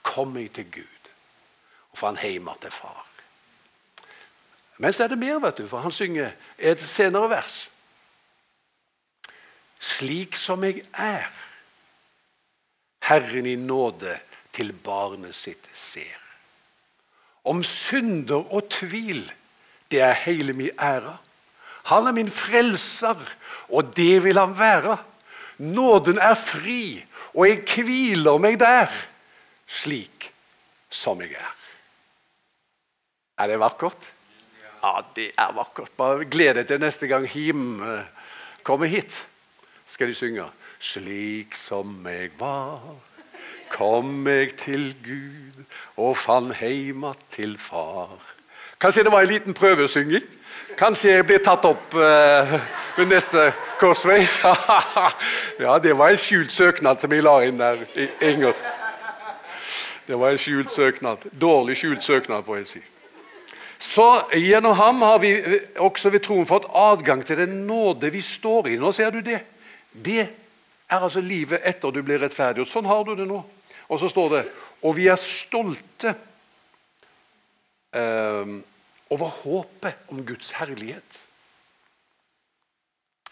kom 0.04 0.38
jeg 0.38 0.52
til 0.54 0.72
Gud 0.72 1.12
og 1.92 1.98
fant 1.98 2.22
hjem 2.22 2.50
til 2.62 2.72
far. 2.72 3.09
Men 4.80 4.96
så 4.96 5.04
er 5.04 5.12
det 5.12 5.20
mer, 5.20 5.42
vet 5.44 5.60
du, 5.60 5.66
for 5.68 5.84
han 5.84 5.92
synger 5.92 6.32
et 6.58 6.82
senere 6.82 7.28
vers. 7.34 7.66
Slik 9.80 10.38
som 10.40 10.64
jeg 10.64 10.86
er, 10.96 11.28
Herren 13.04 13.48
i 13.48 13.58
nåde 13.60 14.14
til 14.56 14.72
barnet 14.86 15.36
sitt 15.36 15.68
ser. 15.76 16.20
Om 17.44 17.64
synder 17.64 18.44
og 18.54 18.70
tvil, 18.72 19.24
det 19.92 20.04
er 20.06 20.16
hele 20.24 20.54
min 20.54 20.72
ære. 20.80 21.16
Han 21.90 22.08
er 22.08 22.16
min 22.16 22.32
frelser, 22.32 23.20
og 23.70 23.96
det 23.98 24.24
vil 24.24 24.40
han 24.40 24.54
være. 24.60 24.98
Nåden 25.58 26.20
er 26.24 26.36
fri, 26.40 27.04
og 27.34 27.50
jeg 27.50 27.64
hviler 27.66 28.40
meg 28.40 28.60
der, 28.62 28.94
slik 29.68 30.30
som 30.90 31.20
jeg 31.24 31.36
er. 31.36 31.56
Er 33.40 33.52
det 33.52 33.60
vakkert? 33.60 34.12
Ja, 34.80 35.02
det 35.16 35.32
er 35.38 35.52
vakkert. 35.56 35.92
Bare 35.98 36.26
gled 36.26 36.56
deg 36.56 36.70
til 36.70 36.80
neste 36.80 37.08
gang 37.12 37.28
Him 37.28 37.82
kommer 38.64 38.88
hit. 38.88 39.28
Skal 39.86 40.08
de 40.08 40.16
synge 40.16 40.48
'Slik 40.80 41.56
som 41.56 42.08
jeg 42.08 42.32
var' 42.40 43.10
kom 43.70 44.28
jeg 44.28 44.56
til 44.58 44.96
Gud 45.06 45.64
og 45.98 46.18
fant 46.18 46.54
heima 46.60 47.14
til 47.30 47.58
far. 47.58 48.18
Kanskje 48.82 49.04
det 49.04 49.12
var 49.12 49.22
en 49.22 49.28
liten 49.28 49.54
prøvesynging? 49.54 50.24
Kanskje 50.78 51.12
jeg 51.12 51.26
blir 51.28 51.42
tatt 51.44 51.66
opp 51.68 51.96
uh, 51.96 52.54
ved 52.98 53.10
neste 53.12 53.50
korsvei? 53.80 54.22
ja, 55.66 55.78
det 55.84 55.98
var 55.98 56.14
en 56.14 56.22
skjult 56.22 56.52
søknad 56.52 57.02
som 57.02 57.14
jeg 57.14 57.26
la 57.26 57.36
inn 57.48 57.60
der, 57.60 57.84
Inger. 58.22 58.56
Det 60.08 60.18
var 60.20 60.32
en 60.32 60.42
skjult 60.42 60.72
søknad. 60.72 61.28
Dårlig 61.42 61.78
skjult 61.78 62.04
søknad, 62.04 62.46
får 62.48 62.62
jeg 62.62 62.68
si. 62.72 62.82
Så 63.80 64.06
Gjennom 64.34 64.76
ham 64.76 65.02
har 65.02 65.20
vi 65.24 65.32
også 65.80 66.12
ved 66.12 66.24
troen 66.26 66.48
fått 66.48 66.68
adgang 66.76 67.24
til 67.24 67.40
den 67.40 67.62
nåde 67.68 68.12
vi 68.12 68.22
står 68.22 68.74
i. 68.74 68.80
Nå 68.80 68.92
ser 68.96 69.14
du 69.16 69.22
det. 69.24 69.40
Det 69.92 70.26
er 70.26 71.00
altså 71.00 71.24
livet 71.24 71.64
etter 71.64 71.94
du 71.96 72.02
blir 72.04 72.20
rettferdiggjort. 72.20 72.72
Sånn 72.72 72.90
har 72.90 73.06
du 73.08 73.14
det 73.16 73.28
nå. 73.30 73.40
Og 73.90 74.02
så 74.02 74.10
står 74.12 74.34
det 74.34 74.42
Og 74.84 74.94
vi 74.96 75.08
er 75.12 75.18
stolte 75.20 76.12
eh, 77.96 78.52
over 79.12 79.34
håpet 79.42 80.12
om 80.12 80.22
Guds 80.28 80.52
herlighet. 80.60 81.24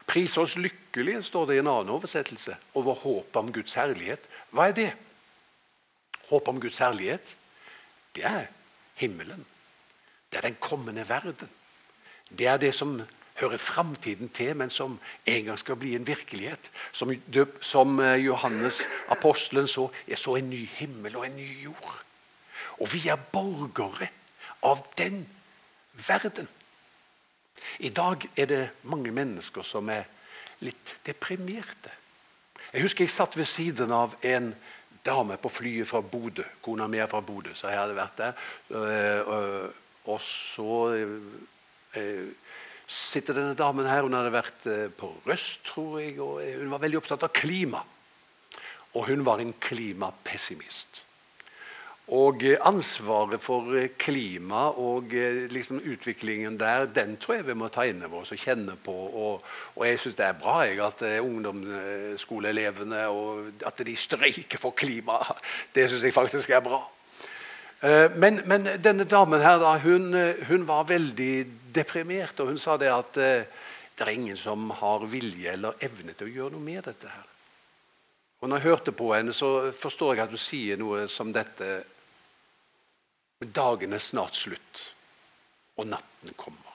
Pris 0.08 0.38
oss 0.40 0.56
lykkelige, 0.56 1.22
står 1.24 1.48
det 1.48 1.58
i 1.58 1.62
en 1.62 1.70
annen 1.72 1.92
oversettelse, 1.92 2.56
over 2.80 2.96
håpet 3.04 3.40
om 3.40 3.52
Guds 3.52 3.76
herlighet. 3.80 4.28
Hva 4.56 4.70
er 4.70 4.76
det? 4.76 4.90
Håpet 6.28 6.52
om 6.52 6.60
Guds 6.64 6.80
herlighet, 6.84 7.36
det 8.16 8.24
er 8.28 8.48
himmelen. 9.00 9.44
Det 10.32 10.38
er 10.38 10.48
den 10.50 10.58
kommende 10.60 11.10
verden. 11.10 11.50
Det 12.30 12.48
er 12.48 12.58
det 12.58 12.74
som 12.76 13.02
hører 13.38 13.58
framtiden 13.58 14.30
til, 14.30 14.56
men 14.56 14.70
som 14.70 15.00
en 15.26 15.46
gang 15.46 15.60
skal 15.60 15.76
bli 15.76 15.96
en 15.96 16.08
virkelighet. 16.08 16.72
Som, 16.92 17.14
som 17.62 18.00
eh, 18.00 18.26
Johannes, 18.26 18.82
apostelen, 19.10 19.68
så 19.68 19.90
jeg 20.08 20.18
så 20.18 20.36
en 20.36 20.50
ny 20.50 20.66
himmel 20.68 21.16
og 21.16 21.26
en 21.26 21.36
ny 21.36 21.64
jord. 21.64 22.04
Og 22.80 22.94
vi 22.94 23.08
er 23.08 23.16
borgere 23.32 24.10
av 24.64 24.82
den 24.98 25.26
verden. 26.08 26.48
I 27.80 27.90
dag 27.90 28.30
er 28.36 28.46
det 28.46 28.64
mange 28.84 29.12
mennesker 29.12 29.66
som 29.66 29.90
er 29.90 30.06
litt 30.66 30.98
deprimerte. 31.06 31.94
Jeg 32.74 32.84
husker 32.84 33.06
jeg 33.06 33.14
satt 33.14 33.38
ved 33.38 33.46
siden 33.46 33.94
av 33.94 34.16
en 34.26 34.52
dame 35.06 35.38
på 35.38 35.50
flyet 35.50 35.88
fra 35.88 36.02
Bodø. 36.02 36.44
Kona 36.62 36.88
mi 36.88 37.00
er 37.00 37.10
fra 37.10 37.22
Bodø, 37.22 37.54
så 37.56 37.70
jeg 37.72 37.80
hadde 37.80 37.96
vært 37.98 38.18
der. 38.18 38.34
Eh, 40.08 40.14
og 40.14 40.22
så 40.24 40.96
eh, 42.00 42.30
sitter 42.88 43.36
denne 43.36 43.58
damen 43.58 43.88
her. 43.88 44.06
Hun 44.08 44.16
hadde 44.16 44.36
vært 44.36 44.70
eh, 44.72 44.88
på 44.96 45.12
Røst, 45.28 45.66
tror 45.68 46.00
jeg, 46.02 46.16
og 46.24 46.40
eh, 46.44 46.56
hun 46.62 46.72
var 46.72 46.84
veldig 46.84 47.02
opptatt 47.02 47.28
av 47.28 47.36
klima. 47.36 47.84
Og 48.96 49.12
hun 49.12 49.26
var 49.28 49.44
en 49.44 49.54
klimapessimist. 49.54 51.04
Og 52.16 52.46
eh, 52.48 52.56
ansvaret 52.64 53.44
for 53.44 53.68
klima 54.00 54.70
og 54.80 55.12
liksom 55.52 55.84
utviklingen 55.84 56.56
der, 56.60 56.88
den 56.88 57.18
tror 57.20 57.42
jeg 57.42 57.50
vi 57.50 57.58
må 57.60 57.68
ta 57.68 57.84
inn 57.86 58.06
over 58.08 58.24
oss 58.24 58.32
og 58.32 58.40
kjenne 58.40 58.78
på. 58.80 58.96
Og, 58.96 59.44
og 59.76 59.88
jeg 59.90 60.00
syns 60.00 60.20
det 60.22 60.30
er 60.30 60.40
bra 60.40 60.62
jeg, 60.64 60.80
at 60.80 61.04
ungdomsskoleelevene 61.20 63.04
at 63.68 63.84
de 63.84 63.96
streiker 64.00 64.64
for 64.64 64.72
klima. 64.72 65.20
Det 65.76 65.90
syns 65.92 66.08
jeg 66.08 66.16
faktisk 66.16 66.56
er 66.56 66.64
bra. 66.64 66.86
Men, 67.82 68.42
men, 68.50 68.66
denne 68.82 69.06
damen 69.06 69.44
her, 69.44 69.60
da, 69.62 69.76
hun, 69.78 70.10
hun 70.50 70.64
var 70.66 70.88
veldig 70.90 71.34
deprimert. 71.76 72.40
Og 72.42 72.54
hun 72.54 72.62
sa 72.62 72.78
det 72.82 72.90
at 72.90 73.20
eh, 73.22 73.66
det 73.98 74.06
er 74.06 74.14
ingen 74.14 74.38
som 74.38 74.70
har 74.80 75.06
vilje 75.10 75.52
eller 75.54 75.78
evne 75.86 76.14
til 76.18 76.30
å 76.30 76.34
gjøre 76.34 76.56
noe 76.56 76.66
med 76.66 76.84
dette. 76.86 77.10
her. 77.10 77.30
Og 78.40 78.50
når 78.50 78.60
jeg 78.60 78.70
hørte 78.70 78.94
på 78.94 79.12
henne, 79.16 79.34
så 79.34 79.72
forstår 79.74 80.16
jeg 80.16 80.26
at 80.28 80.34
hun 80.36 80.42
sier 80.42 80.82
noe 80.82 81.06
som 81.12 81.34
dette 81.34 81.78
Dagen 83.38 83.94
er 83.94 84.02
snart 84.02 84.34
slutt, 84.34 84.80
og 85.78 85.86
natten 85.86 86.32
kommer. 86.34 86.74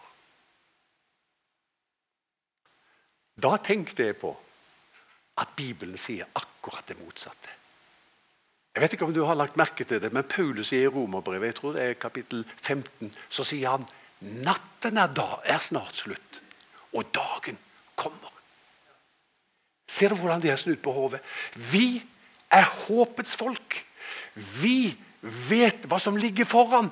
Da 3.35 3.57
tenkte 3.59 4.07
jeg 4.07 4.15
på 4.21 4.31
at 5.43 5.57
Bibelen 5.59 5.99
sier 5.99 6.31
akkurat 6.39 6.87
det 6.87 7.01
motsatte. 7.01 7.62
Jeg 8.73 8.83
vet 8.83 8.95
ikke 8.97 9.05
om 9.05 9.13
du 9.13 9.25
har 9.29 9.37
lagt 9.37 9.59
merke 9.61 9.85
til 9.85 10.01
det, 10.01 10.13
men 10.17 10.25
Paulus 10.25 10.73
i 10.73 10.87
Romerbrevet 10.89 11.51
jeg 11.51 11.59
tror 11.59 11.75
det 11.77 11.83
er 11.85 11.99
kapittel 12.01 12.45
15, 12.63 13.13
så 13.29 13.45
sier 13.45 13.77
han 13.77 13.89
Natten 14.23 15.01
er, 15.03 15.11
da, 15.11 15.41
er 15.45 15.59
snart 15.59 15.99
slutt, 15.99 16.39
og 16.95 17.09
dagen 17.13 17.59
kommer. 17.99 18.31
Ser 19.91 20.13
du 20.13 20.21
hvordan 20.21 20.41
de 20.41 20.53
er 20.53 20.61
snudd 20.61 20.79
på 20.81 20.93
hodet? 20.95 21.21
Vi 21.73 22.01
er 22.53 22.69
håpets 22.87 23.35
folk. 23.37 23.81
Vi 24.63 24.95
vet 25.49 25.89
hva 25.91 25.99
som 26.01 26.17
ligger 26.17 26.49
foran. 26.49 26.89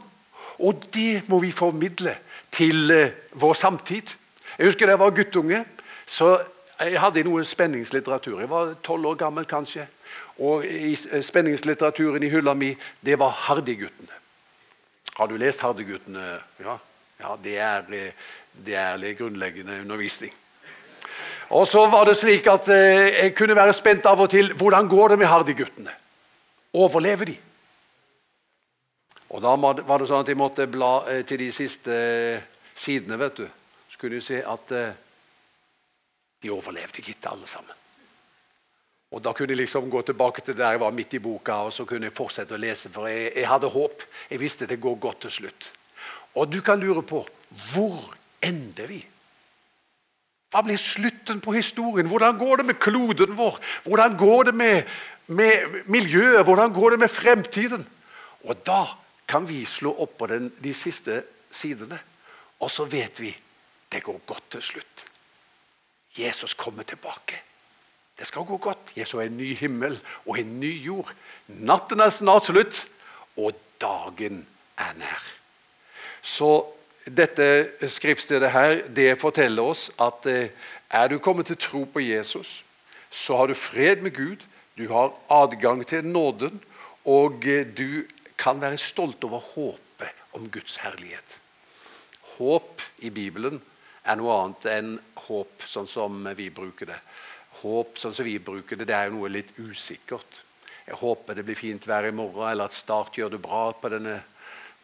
Og 0.61 0.85
det 0.93 1.29
må 1.31 1.39
vi 1.41 1.53
formidle 1.55 2.17
til 2.53 2.91
uh, 2.93 3.15
vår 3.41 3.57
samtid. 3.57 4.13
Jeg 4.59 4.69
husker 4.69 4.87
da 4.87 4.97
jeg 4.97 5.01
var 5.01 5.15
guttunge. 5.17 5.65
så 6.07 6.41
Jeg 6.81 7.01
hadde 7.01 7.25
noe 7.25 7.45
spenningslitteratur. 7.45 8.41
Jeg 8.41 8.51
var 8.51 8.75
tolv 8.83 9.07
år 9.07 9.17
gammel 9.21 9.45
kanskje. 9.45 9.87
Og 10.41 10.65
i 10.65 10.95
eh, 10.95 11.23
spenningslitteraturen 11.25 12.25
i 12.25 12.31
hylla 12.33 12.55
mi, 12.57 12.73
det 13.05 13.19
var 13.21 13.35
Hardy-guttene. 13.47 14.17
Har 15.19 15.29
du 15.29 15.37
lest 15.41 15.61
Hardy-guttene? 15.61 16.39
Ja. 16.65 16.79
ja 17.21 17.35
det, 17.45 17.57
er, 17.61 17.91
eh, 17.93 18.31
det 18.65 18.77
er 18.81 19.05
grunnleggende 19.19 19.83
undervisning. 19.83 20.33
Og 21.51 21.67
så 21.67 21.83
var 21.91 22.07
det 22.07 22.17
slik 22.17 22.47
at 22.47 22.69
eh, 22.71 23.11
Jeg 23.25 23.35
kunne 23.37 23.59
være 23.59 23.75
spent 23.77 24.07
av 24.07 24.21
og 24.23 24.31
til. 24.31 24.53
Hvordan 24.55 24.89
går 24.89 25.13
det 25.13 25.19
med 25.21 25.29
Hardy-guttene? 25.29 25.93
Overlever 26.73 27.33
de? 27.33 27.37
Og 29.31 29.43
Da 29.43 29.53
var 29.59 29.99
det 29.99 30.09
sånn 30.09 30.25
at 30.25 30.31
jeg 30.31 30.39
måtte 30.39 30.67
bla 30.67 31.23
til 31.23 31.39
de 31.39 31.53
siste 31.55 31.95
sidene. 32.75 33.19
vet 33.19 33.37
du. 33.37 33.45
Så 33.91 33.99
kunne 33.99 34.19
du 34.19 34.25
se 34.25 34.41
at 34.43 34.73
de 36.43 36.51
overlevde 36.51 37.05
gitt, 37.05 37.27
alle 37.31 37.47
sammen. 37.47 37.77
Og 39.11 39.23
Da 39.23 39.33
kunne 39.35 39.51
jeg 39.51 39.65
liksom 39.65 39.91
gå 39.91 40.03
tilbake 40.07 40.43
til 40.45 40.55
der 40.57 40.77
jeg 40.77 40.81
var 40.81 40.95
midt 40.95 41.15
i 41.15 41.23
boka 41.23 41.57
og 41.67 41.73
så 41.75 41.85
kunne 41.85 42.07
jeg 42.07 42.15
fortsette 42.15 42.55
å 42.55 42.61
lese. 42.61 42.91
For 42.95 43.11
jeg, 43.11 43.33
jeg 43.35 43.49
hadde 43.51 43.71
håp. 43.73 44.05
Jeg 44.31 44.41
visste 44.41 44.69
det 44.71 44.81
går 44.81 45.01
godt 45.03 45.25
til 45.27 45.35
slutt. 45.41 45.71
Og 46.39 46.51
du 46.53 46.61
kan 46.63 46.79
lure 46.79 47.03
på 47.03 47.25
hvor 47.73 48.15
ender 48.43 48.87
vi? 48.87 49.01
Hva 50.51 50.63
blir 50.67 50.79
slutten 50.79 51.43
på 51.43 51.55
historien? 51.55 52.09
Hvordan 52.11 52.39
går 52.39 52.61
det 52.61 52.67
med 52.71 52.79
kloden 52.83 53.37
vår? 53.39 53.59
Hvordan 53.87 54.17
går 54.19 54.51
det 54.51 54.55
med, 54.55 54.95
med 55.27 55.83
miljøet? 55.87 56.45
Hvordan 56.47 56.73
går 56.75 56.95
det 56.95 57.01
med 57.03 57.11
fremtiden? 57.11 57.85
Og 58.47 58.63
da 58.67 58.85
kan 59.31 59.47
vi 59.47 59.63
slå 59.67 59.93
opp 60.03 60.17
på 60.19 60.27
den, 60.31 60.49
de 60.59 60.73
siste 60.75 61.23
sidene, 61.55 61.99
og 62.61 62.71
så 62.71 62.87
vet 62.91 63.21
vi 63.23 63.31
det 63.91 64.03
går 64.07 64.21
godt 64.27 64.51
til 64.57 64.63
slutt. 64.63 65.07
Jesus 66.19 66.55
kommer 66.55 66.83
tilbake. 66.83 67.39
Det 68.21 68.29
skal 68.29 68.45
gå 68.45 68.59
godt. 68.61 68.93
Jesus 68.97 69.17
er 69.17 69.31
en 69.31 69.39
ny 69.41 69.55
himmel 69.57 69.97
og 70.27 70.37
en 70.39 70.59
ny 70.61 70.75
jord. 70.85 71.09
Natten 71.49 72.03
er 72.05 72.13
snart 72.13 72.51
slutt, 72.51 72.83
og 73.41 73.57
dagen 73.81 74.43
er 74.77 74.93
nær. 75.01 75.23
Så 76.21 76.51
dette 77.09 77.89
skriftstedet 77.89 78.53
her, 78.53 78.83
det 78.93 79.15
forteller 79.23 79.73
oss 79.73 79.87
at 79.97 80.29
eh, 80.29 80.53
er 80.93 81.09
du 81.09 81.17
kommet 81.19 81.49
til 81.49 81.57
tro 81.57 81.87
på 81.89 82.03
Jesus, 82.05 82.61
så 83.11 83.41
har 83.41 83.49
du 83.49 83.57
fred 83.57 84.05
med 84.05 84.13
Gud, 84.13 84.45
du 84.77 84.85
har 84.93 85.15
adgang 85.33 85.81
til 85.87 86.05
nåden, 86.05 86.61
og 87.09 87.41
eh, 87.49 87.65
du 87.65 88.05
kan 88.37 88.61
være 88.61 88.79
stolt 88.79 89.25
over 89.25 89.41
håpet 89.55 90.13
om 90.37 90.45
Guds 90.53 90.77
herlighet. 90.85 91.39
Håp 92.37 92.85
i 93.01 93.09
Bibelen 93.11 93.63
er 94.05 94.21
noe 94.21 94.37
annet 94.43 94.69
enn 94.77 94.95
håp 95.27 95.65
sånn 95.69 95.89
som 95.89 96.29
vi 96.37 96.53
bruker 96.53 96.93
det. 96.93 97.01
Håp 97.61 97.99
sånn 98.01 98.15
som 98.17 98.25
vi 98.27 98.39
bruker 98.41 98.79
det, 98.79 98.89
det 98.89 98.97
er 98.97 99.09
jo 99.09 99.19
noe 99.19 99.33
litt 99.33 99.53
usikkert. 99.59 100.43
Jeg 100.87 100.99
håper 101.01 101.37
det 101.37 101.45
blir 101.47 101.59
fint 101.59 101.87
vær 101.87 102.09
i 102.09 102.15
morgen, 102.15 102.49
eller 102.49 102.71
at 102.71 102.75
Start 102.77 103.19
gjør 103.19 103.37
det 103.37 103.43
bra 103.45 103.69
på 103.77 103.93
denne 103.93 104.21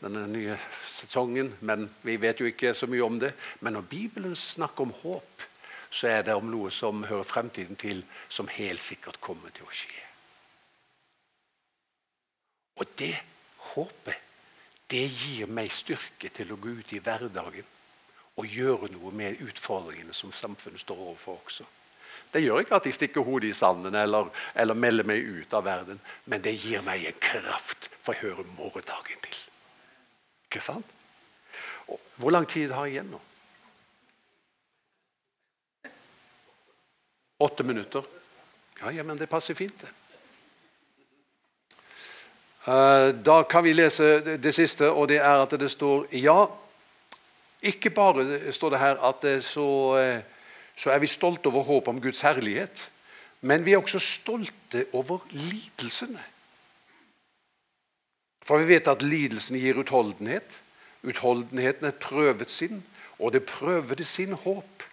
denne 0.01 0.27
nye 0.29 0.57
sesongen, 0.93 1.53
men 1.65 1.89
vi 2.05 2.17
vet 2.21 2.41
jo 2.41 2.49
ikke 2.51 2.75
så 2.77 2.89
mye 2.91 3.05
om 3.05 3.19
det. 3.21 3.33
Men 3.65 3.77
når 3.79 3.87
Bibelen 3.91 4.37
snakker 4.37 4.87
om 4.87 4.95
håp, 5.03 5.47
så 5.91 6.11
er 6.11 6.27
det 6.27 6.35
om 6.37 6.51
noe 6.51 6.71
som 6.75 7.05
hører 7.09 7.25
fremtiden 7.25 7.79
til, 7.81 8.03
som 8.29 8.51
helt 8.53 8.83
sikkert 8.83 9.21
kommer 9.25 9.55
til 9.55 9.65
å 9.65 9.73
skje. 9.73 10.03
Og 12.77 12.93
det 13.01 13.15
håpet, 13.73 14.21
det 14.91 15.07
gir 15.09 15.49
meg 15.51 15.73
styrke 15.75 16.29
til 16.31 16.53
å 16.53 16.61
gå 16.61 16.77
ut 16.79 16.93
i 16.95 17.01
hverdagen 17.03 17.73
og 18.37 18.53
gjøre 18.53 18.93
noe 18.93 19.11
med 19.17 19.41
utfordringene 19.43 20.15
som 20.15 20.35
samfunnet 20.35 20.85
står 20.85 21.01
overfor 21.01 21.41
også. 21.41 21.65
Det 22.33 22.43
gjør 22.43 22.63
ikke 22.63 22.77
at 22.77 22.87
jeg 22.89 22.97
stikker 22.97 23.25
hodet 23.25 23.53
i 23.53 23.57
sanden 23.57 23.95
eller, 23.95 24.29
eller 24.55 24.79
melder 24.79 25.07
meg 25.09 25.23
ut 25.25 25.55
av 25.57 25.65
verden, 25.65 26.01
men 26.27 26.43
det 26.45 26.57
gir 26.59 26.83
meg 26.85 27.07
en 27.07 27.21
kraft 27.23 27.89
for 28.03 28.15
å 28.15 28.21
høre 28.23 28.47
morgendagen 28.57 29.23
til. 29.25 29.39
Ikke 30.49 30.65
sant? 30.65 30.93
Og 31.87 32.01
hvor 32.17 32.35
lang 32.35 32.47
tid 32.51 32.75
har 32.75 32.87
jeg 32.87 32.99
igjen 32.99 33.15
nå? 33.15 33.23
Åtte 37.47 37.65
minutter. 37.69 38.05
Ja, 38.81 38.91
ja, 38.93 39.05
men 39.05 39.19
det 39.21 39.29
passer 39.29 39.55
fint, 39.55 39.81
det. 39.81 39.93
Eh, 42.67 43.09
da 43.15 43.43
kan 43.43 43.65
vi 43.65 43.75
lese 43.75 44.37
det 44.37 44.53
siste, 44.57 44.89
og 44.91 45.09
det 45.09 45.21
er 45.21 45.43
at 45.45 45.53
det 45.61 45.69
står 45.71 46.09
ja. 46.19 46.47
Ikke 47.63 47.93
bare 47.95 48.53
står 48.53 48.75
det 48.75 48.81
her 48.81 48.99
at 49.07 49.21
det 49.23 49.37
så, 49.45 49.69
eh, 50.01 50.25
så 50.77 50.93
er 50.93 51.01
vi 51.01 51.09
stolte 51.09 51.49
over 51.49 51.65
håpet 51.65 51.89
om 51.95 52.01
Guds 52.01 52.21
herlighet, 52.21 52.91
men 53.41 53.65
vi 53.65 53.73
er 53.73 53.81
også 53.81 54.01
stolte 54.03 54.87
over 54.93 55.25
lidelsene. 55.31 56.23
For 58.47 58.63
vi 58.63 58.77
vet 58.77 58.89
at 58.89 59.03
lidelsene 59.03 59.59
gir 59.59 59.81
utholdenhet. 59.81 60.61
Utholdenheten 61.07 61.89
er 61.89 61.99
prøvet 61.99 62.51
sin, 62.51 62.85
og 63.19 63.33
det 63.35 63.47
prøvede 63.49 64.05
sin 64.05 64.33
håp. 64.33 64.85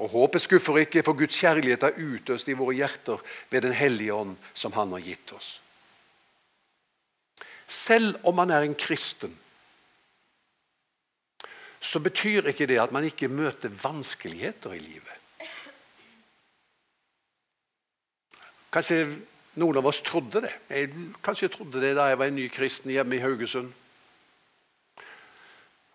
Og 0.00 0.08
Håpet 0.08 0.42
skuffer 0.42 0.78
ikke, 0.80 1.02
for 1.02 1.18
Guds 1.18 1.36
kjærlighet 1.36 1.82
er 1.84 1.98
utøst 1.98 2.48
i 2.48 2.56
våre 2.56 2.76
hjerter 2.78 3.20
ved 3.50 3.66
Den 3.66 3.74
hellige 3.76 4.14
ånd, 4.14 4.36
som 4.54 4.72
Han 4.72 4.94
har 4.96 5.02
gitt 5.04 5.32
oss. 5.36 5.60
Selv 7.68 8.16
om 8.24 8.34
man 8.34 8.50
er 8.50 8.64
en 8.64 8.74
kristen, 8.74 9.36
så 11.80 12.00
betyr 12.04 12.50
ikke 12.50 12.68
det 12.68 12.78
at 12.82 12.92
man 12.92 13.06
ikke 13.08 13.30
møter 13.32 13.72
vanskeligheter 13.72 14.76
i 14.76 14.82
livet. 14.84 15.16
Kanskje 18.70 19.02
noen 19.58 19.80
av 19.80 19.88
oss 19.90 20.02
trodde 20.06 20.44
det. 20.44 20.52
Jeg 20.70 20.92
kanskje 21.24 21.50
trodde 21.56 21.82
det 21.82 21.94
da 21.98 22.10
jeg 22.10 22.18
var 22.20 22.30
en 22.30 22.36
ny 22.38 22.46
kristen 22.52 22.92
hjemme 22.92 23.16
i 23.16 23.22
Haugesund. 23.24 23.72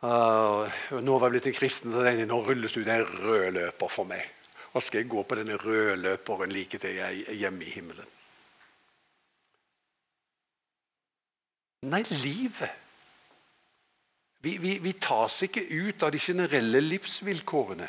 Uh, 0.06 0.67
nå 1.02 1.15
var 1.17 1.30
jeg 1.30 1.38
blitt 1.38 1.48
en 1.50 1.58
kristen, 1.58 1.93
så 1.93 2.04
tenkte 2.04 2.26
jeg 2.26 2.30
nå 2.30 2.41
rulles 2.45 2.76
det 2.76 2.84
ut 2.84 2.91
en 2.93 3.06
rød 3.24 3.45
løper 3.56 3.89
for 3.89 4.10
meg. 4.10 4.26
Og 4.76 4.84
skal 4.84 5.02
jeg 5.02 5.10
gå 5.13 5.24
på 5.24 5.38
denne 5.39 5.56
røde 5.62 5.95
løperen 6.02 6.52
like 6.52 6.82
til 6.82 6.98
jeg 7.00 7.24
er 7.30 7.39
hjemme 7.39 7.63
i 7.63 7.71
himmelen? 7.71 8.12
Nei, 11.86 12.02
livet. 12.10 12.85
Vi, 14.46 14.58
vi, 14.62 14.78
vi 14.78 14.94
tas 15.02 15.40
ikke 15.42 15.64
ut 15.66 16.04
av 16.06 16.12
de 16.14 16.20
generelle 16.22 16.82
livsvilkårene. 16.84 17.88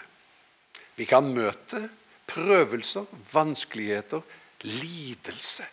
Vi 0.96 1.04
kan 1.04 1.28
møte 1.36 1.82
prøvelser, 2.30 3.04
vanskeligheter, 3.32 4.22
lidelse. 4.64 5.66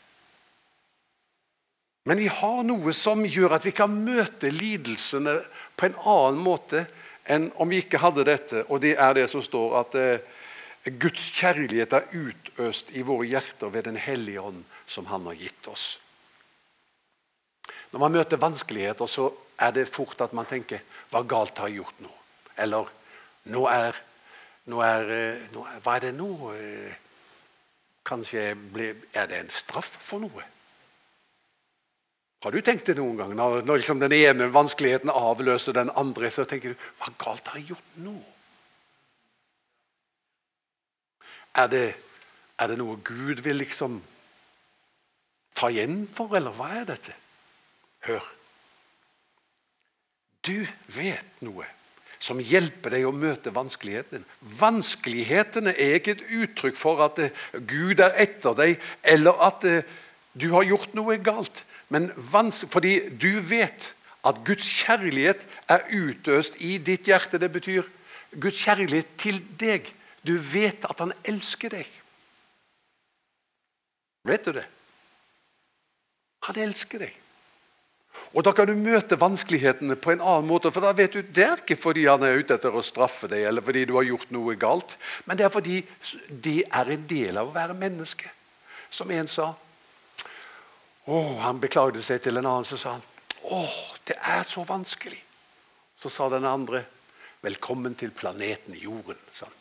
Men 2.03 2.19
vi 2.19 2.27
har 2.27 2.65
noe 2.67 2.91
som 2.95 3.23
gjør 3.23 3.55
at 3.55 3.63
vi 3.63 3.71
kan 3.75 3.93
møte 4.03 4.51
lidelsene 4.51 5.37
på 5.79 5.87
en 5.87 5.95
annen 6.03 6.41
måte 6.43 6.83
enn 7.31 7.47
om 7.63 7.71
vi 7.71 7.79
ikke 7.79 8.01
hadde 8.03 8.27
dette. 8.27 8.65
Og 8.67 8.83
det 8.83 8.97
er 8.99 9.15
det 9.15 9.29
som 9.31 9.43
står 9.45 9.77
at 9.79 9.95
eh, 9.95 10.25
Guds 10.99 11.29
kjærlighet 11.31 11.95
er 11.95 12.11
utøst 12.11 12.91
i 12.91 13.05
våre 13.07 13.29
hjerter 13.31 13.71
ved 13.71 13.87
Den 13.87 13.95
hellige 13.95 14.43
ånd, 14.43 14.65
som 14.85 15.07
Han 15.07 15.31
har 15.31 15.39
gitt 15.39 15.71
oss. 15.71 15.93
Når 17.95 18.03
man 18.03 18.11
møter 18.19 18.41
vanskeligheter, 18.41 19.07
så 19.07 19.31
er 19.59 19.71
det 19.75 19.89
fort 19.89 20.21
at 20.21 20.33
man 20.33 20.49
tenker 20.49 20.81
Hva 21.11 21.23
galt 21.27 21.57
har 21.61 21.69
jeg 21.69 21.83
gjort 21.83 22.01
nå? 22.03 22.11
Eller 22.57 22.89
nå 23.53 23.63
er, 23.69 23.99
nå 24.71 24.81
er, 24.85 25.13
eh, 25.13 25.47
nå 25.53 25.65
er 25.69 25.79
Hva 25.83 25.95
er 25.97 26.07
det 26.07 26.13
nå? 26.17 26.31
Eh, 26.57 26.99
Kanskje 28.03 28.49
ble, 28.73 28.89
er 29.15 29.29
det 29.31 29.37
en 29.39 29.51
straff 29.53 29.87
for 30.03 30.19
noe? 30.19 30.43
Har 32.43 32.51
du 32.51 32.59
tenkt 32.59 32.89
det 32.89 32.97
noen 32.97 33.15
gang? 33.15 33.31
Når, 33.39 33.61
når 33.63 33.79
liksom 33.79 34.01
den 34.01 34.11
ene 34.17 34.49
vanskeligheten 34.51 35.11
avløser 35.13 35.77
den 35.77 35.91
andre, 35.95 36.27
så 36.27 36.43
tenker 36.43 36.73
du 36.73 36.87
Hva 36.99 37.13
galt 37.21 37.47
har 37.47 37.61
jeg 37.61 37.71
gjort 37.71 37.99
nå? 38.03 38.17
Er 41.63 41.69
det, 41.71 41.85
er 42.59 42.71
det 42.71 42.79
noe 42.81 42.97
Gud 43.05 43.39
vil 43.45 43.61
liksom 43.61 44.01
ta 45.55 45.69
igjen 45.69 46.03
for, 46.11 46.33
eller 46.35 46.55
hva 46.57 46.71
er 46.81 46.87
dette? 46.89 47.13
Hør. 48.09 48.25
Du 50.43 50.65
vet 50.91 51.41
noe 51.45 51.67
som 52.23 52.39
hjelper 52.39 52.93
deg 52.95 53.07
å 53.07 53.15
møte 53.15 53.51
vanskelighetene. 53.51 54.23
Vanskelighetene 54.59 55.73
er 55.75 55.97
ikke 55.97 56.15
et 56.15 56.23
uttrykk 56.43 56.77
for 56.79 57.01
at 57.03 57.19
eh, 57.19 57.41
Gud 57.67 57.99
er 58.03 58.15
etter 58.23 58.55
deg, 58.55 58.77
eller 59.03 59.41
at 59.43 59.65
eh, 59.67 59.83
du 60.39 60.47
har 60.53 60.63
gjort 60.67 60.95
noe 60.95 61.17
galt. 61.19 61.65
Men 61.91 62.09
fordi 62.15 62.95
du 63.19 63.41
vet 63.43 63.91
at 64.23 64.39
Guds 64.47 64.69
kjærlighet 64.71 65.43
er 65.67 65.83
utøst 65.91 66.55
i 66.63 66.77
ditt 66.79 67.11
hjerte. 67.11 67.41
Det 67.41 67.51
betyr 67.51 67.89
Guds 68.39 68.61
kjærlighet 68.63 69.11
til 69.19 69.41
deg. 69.59 69.91
Du 70.23 70.37
vet 70.39 70.87
at 70.87 71.03
han 71.03 71.11
elsker 71.27 71.75
deg. 71.75 71.89
Vet 74.23 74.47
du 74.47 74.55
det? 74.55 74.63
Han 76.47 76.63
elsker 76.63 77.03
deg. 77.03 77.22
Og 78.33 78.43
Da 78.43 78.51
kan 78.51 78.67
du 78.67 78.73
møte 78.73 79.19
vanskelighetene 79.19 79.95
på 79.95 80.11
en 80.11 80.21
annen 80.21 80.47
måte. 80.49 80.71
for 80.71 80.81
da 80.81 80.91
vet 80.91 81.13
du, 81.13 81.21
Det 81.21 81.43
er 81.43 81.57
ikke 81.57 81.77
fordi 81.77 82.05
han 82.05 82.23
er 82.23 82.37
ute 82.37 82.53
etter 82.53 82.73
å 82.73 82.81
straffe 82.81 83.27
deg, 83.27 83.43
eller 83.43 83.61
fordi 83.61 83.85
du 83.85 83.93
har 83.93 84.03
gjort 84.03 84.31
noe 84.31 84.55
galt, 84.55 84.97
men 85.25 85.37
det 85.37 85.45
er 85.45 85.49
fordi 85.49 85.85
det 86.29 86.63
er 86.71 86.89
en 86.89 87.07
del 87.07 87.37
av 87.37 87.47
å 87.47 87.53
være 87.53 87.73
menneske. 87.73 88.29
Som 88.89 89.11
en 89.11 89.27
sa. 89.27 89.53
Å, 91.07 91.39
Han 91.41 91.59
beklagde 91.59 92.01
seg 92.01 92.21
til 92.21 92.37
en 92.37 92.45
annen, 92.45 92.65
så 92.65 92.77
sa 92.77 92.91
han 92.91 93.03
å, 93.43 93.67
det 94.05 94.15
er 94.23 94.43
så 94.43 94.63
vanskelig. 94.63 95.19
Så 95.99 96.09
sa 96.09 96.29
den 96.29 96.45
andre 96.45 96.85
velkommen 97.41 97.95
til 97.95 98.11
planeten 98.11 98.73
Jorden. 98.73 99.17
sa 99.33 99.45
han. 99.45 99.53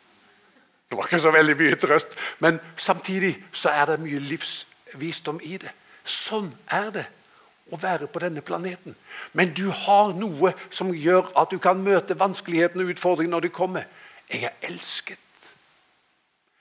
Det 0.88 0.96
var 0.98 1.08
ikke 1.08 1.20
så 1.20 1.32
veldig 1.32 1.56
mye 1.56 1.76
trøst, 1.76 2.08
men 2.38 2.60
samtidig 2.76 3.44
så 3.52 3.68
er 3.68 3.86
det 3.86 4.00
mye 4.00 4.18
livsvisdom 4.20 5.40
i 5.42 5.56
det. 5.56 5.72
Sånn 6.04 6.52
er 6.70 6.90
det 6.90 7.06
å 7.72 7.80
være 7.80 8.08
på 8.12 8.20
denne 8.20 8.44
planeten. 8.44 8.94
Men 9.32 9.54
du 9.56 9.70
har 9.72 10.12
noe 10.16 10.52
som 10.70 10.92
gjør 10.92 11.30
at 11.40 11.52
du 11.52 11.58
kan 11.62 11.80
møte 11.80 12.18
vanskelighetene 12.20 12.84
og 12.84 12.92
utfordringene 12.94 13.36
når 13.36 13.46
de 13.46 13.52
kommer. 13.56 13.88
Jeg 14.28 14.50
er 14.50 14.68
elsket. 14.68 15.18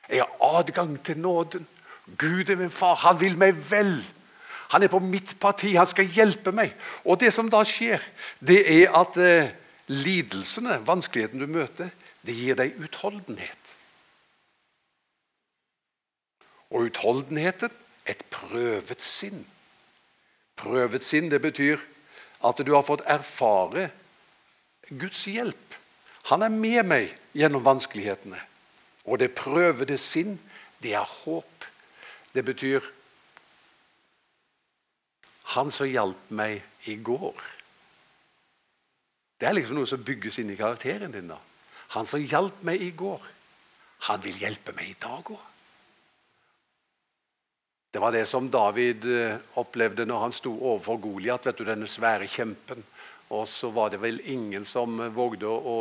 Jeg 0.07 0.23
har 0.23 0.57
adgang 0.59 0.95
til 1.03 1.19
nåden. 1.19 1.67
Gud 2.17 2.49
er 2.49 2.59
min 2.59 2.73
far. 2.73 2.95
Han 3.03 3.19
vil 3.19 3.37
meg 3.39 3.55
vel. 3.69 3.99
Han 4.71 4.83
er 4.83 4.91
på 4.91 4.99
mitt 5.03 5.35
parti. 5.39 5.73
Han 5.75 5.87
skal 5.87 6.11
hjelpe 6.11 6.53
meg. 6.55 6.75
Og 7.03 7.19
det 7.19 7.33
som 7.35 7.49
da 7.51 7.63
skjer, 7.67 8.03
det 8.39 8.61
er 8.71 8.95
at 8.95 9.19
eh, 9.19 9.51
lidelsene, 9.91 10.79
vanskeligheten 10.87 11.43
du 11.43 11.47
møter, 11.51 11.91
det 12.23 12.35
gir 12.37 12.55
deg 12.59 12.79
utholdenhet. 12.79 13.75
Og 16.71 16.87
utholdenheten 16.87 17.71
et 18.07 18.23
prøvet 18.31 19.03
sinn. 19.03 19.43
Prøvet 20.61 21.03
sinn 21.05 21.29
det 21.31 21.41
betyr 21.41 21.81
at 22.45 22.61
du 22.61 22.73
har 22.75 22.85
fått 22.85 23.05
erfare 23.09 23.89
Guds 24.89 25.23
hjelp. 25.29 25.77
Han 26.29 26.45
er 26.45 26.53
med 26.53 26.85
meg 26.85 27.13
gjennom 27.37 27.63
vanskelighetene. 27.65 28.39
Og 29.09 29.21
det 29.21 29.33
prøvede 29.37 29.97
sinn, 29.97 30.37
det 30.81 30.93
er 30.97 31.15
håp. 31.23 31.69
Det 32.33 32.45
betyr 32.45 32.81
Han 35.51 35.67
som 35.67 35.89
hjalp 35.89 36.29
meg 36.31 36.61
i 36.87 36.93
går. 36.95 37.35
Det 39.35 39.49
er 39.49 39.57
liksom 39.57 39.75
noe 39.75 39.89
som 39.89 40.03
bygges 40.05 40.37
inn 40.39 40.53
i 40.53 40.55
karakteren 40.55 41.11
din. 41.11 41.27
da. 41.27 41.35
Han 41.91 42.07
som 42.07 42.23
hjalp 42.23 42.61
meg 42.63 42.79
i 42.81 42.93
går, 42.95 43.19
han 44.07 44.23
vil 44.23 44.37
hjelpe 44.39 44.71
meg 44.77 44.93
i 44.93 44.99
dag 45.01 45.27
òg. 45.27 45.50
Det 47.91 47.99
var 47.99 48.11
det 48.15 48.25
som 48.25 48.47
David 48.51 49.05
eh, 49.05 49.35
opplevde 49.59 50.05
når 50.07 50.19
han 50.25 50.33
sto 50.35 50.53
overfor 50.55 50.99
Goliat, 51.03 51.49
denne 51.59 51.89
svære 51.91 52.27
kjempen. 52.31 52.83
Og 53.31 53.47
så 53.47 53.69
var 53.71 53.91
det 53.91 54.01
vel 54.03 54.19
ingen 54.31 54.65
som 54.67 54.97
vågde 55.15 55.47
å 55.47 55.75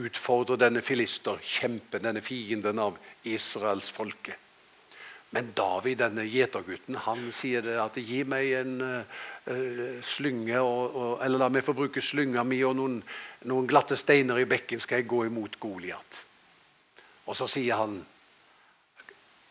utfordre 0.00 0.56
denne 0.60 0.80
filister, 0.84 1.40
kjempen, 1.40 2.04
denne 2.04 2.22
fienden 2.24 2.80
av 2.80 2.96
Israels 3.28 3.90
folke. 3.92 4.36
Men 5.34 5.50
David, 5.56 5.98
denne 5.98 6.24
gjetergutten, 6.30 6.96
han 7.04 7.26
sier 7.34 7.64
det 7.64 7.74
at 7.82 7.96
'gi 7.98 8.22
meg 8.24 8.52
en 8.60 8.74
uh, 8.80 10.00
slynge', 10.00 10.60
og, 10.62 10.94
og, 10.94 11.12
eller 11.26 11.42
la 11.42 11.48
meg 11.50 11.64
få 11.66 11.74
bruke 11.74 12.00
slynga 12.00 12.44
mi 12.46 12.60
og 12.64 12.76
noen, 12.78 13.00
noen 13.50 13.66
glatte 13.66 13.98
steiner 13.98 14.38
i 14.38 14.46
bekken, 14.48 14.80
skal 14.80 15.02
jeg 15.02 15.10
gå 15.10 15.24
imot 15.26 15.58
Goliat. 15.60 16.20
Og 17.26 17.36
så 17.36 17.48
sier 17.50 17.82
han 17.82 17.98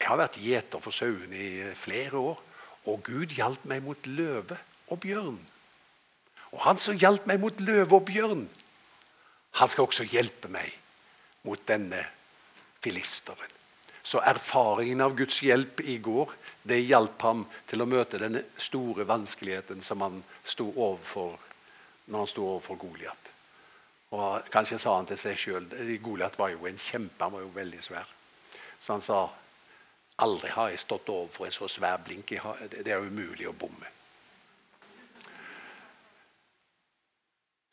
jeg 0.03 0.11
har 0.11 0.19
vært 0.19 0.41
gjeter 0.43 0.81
for 0.83 0.91
sauene 0.91 1.39
i 1.39 1.67
flere 1.79 2.19
år, 2.19 2.39
og 2.91 3.03
Gud 3.07 3.31
hjalp 3.37 3.63
meg 3.71 3.85
mot 3.85 4.07
løve 4.11 4.57
og 4.91 4.99
bjørn. 4.99 5.37
Og 6.51 6.59
han 6.65 6.79
som 6.81 6.97
hjalp 6.99 7.23
meg 7.29 7.39
mot 7.39 7.61
løve 7.63 7.95
og 7.95 8.03
bjørn, 8.09 8.43
han 9.61 9.69
skal 9.71 9.87
også 9.87 10.03
hjelpe 10.11 10.49
meg 10.51 10.73
mot 11.47 11.61
denne 11.69 12.01
filisteren. 12.83 13.51
Så 14.03 14.19
erfaringen 14.19 14.99
av 15.05 15.15
Guds 15.15 15.37
hjelp 15.45 15.79
i 15.87 15.95
går 16.03 16.33
det 16.67 16.81
hjalp 16.83 17.23
ham 17.23 17.45
til 17.69 17.83
å 17.83 17.87
møte 17.87 18.19
denne 18.19 18.41
store 18.59 19.05
vanskeligheten 19.07 19.79
som 19.85 20.03
han 20.03 20.19
sto 20.43 20.67
overfor 20.73 21.37
når 22.11 22.25
han 22.25 22.27
sto 22.27 22.43
overfor 22.43 22.81
Goliat. 22.81 23.29
Og 24.19 24.49
Kanskje 24.51 24.81
sa 24.83 24.97
han 24.97 25.07
til 25.07 25.21
seg 25.21 25.39
sjøl 25.39 25.69
Goliat 26.03 26.35
var 26.37 26.51
jo 26.51 26.67
en 26.67 26.81
kjempe, 26.89 27.23
han 27.23 27.37
var 27.37 27.45
jo 27.45 27.53
veldig 27.55 27.79
svær. 27.85 28.11
Så 28.83 28.97
han 28.97 29.05
sa 29.05 29.21
Aldri 30.21 30.51
har 30.53 30.69
jeg 30.69 30.83
stått 30.83 31.09
overfor 31.09 31.47
en 31.47 31.55
så 31.55 31.67
svær 31.71 31.97
blink. 32.05 32.35
Det 32.69 32.85
er 32.85 33.01
umulig 33.01 33.47
å 33.49 33.55
bomme. 33.57 33.89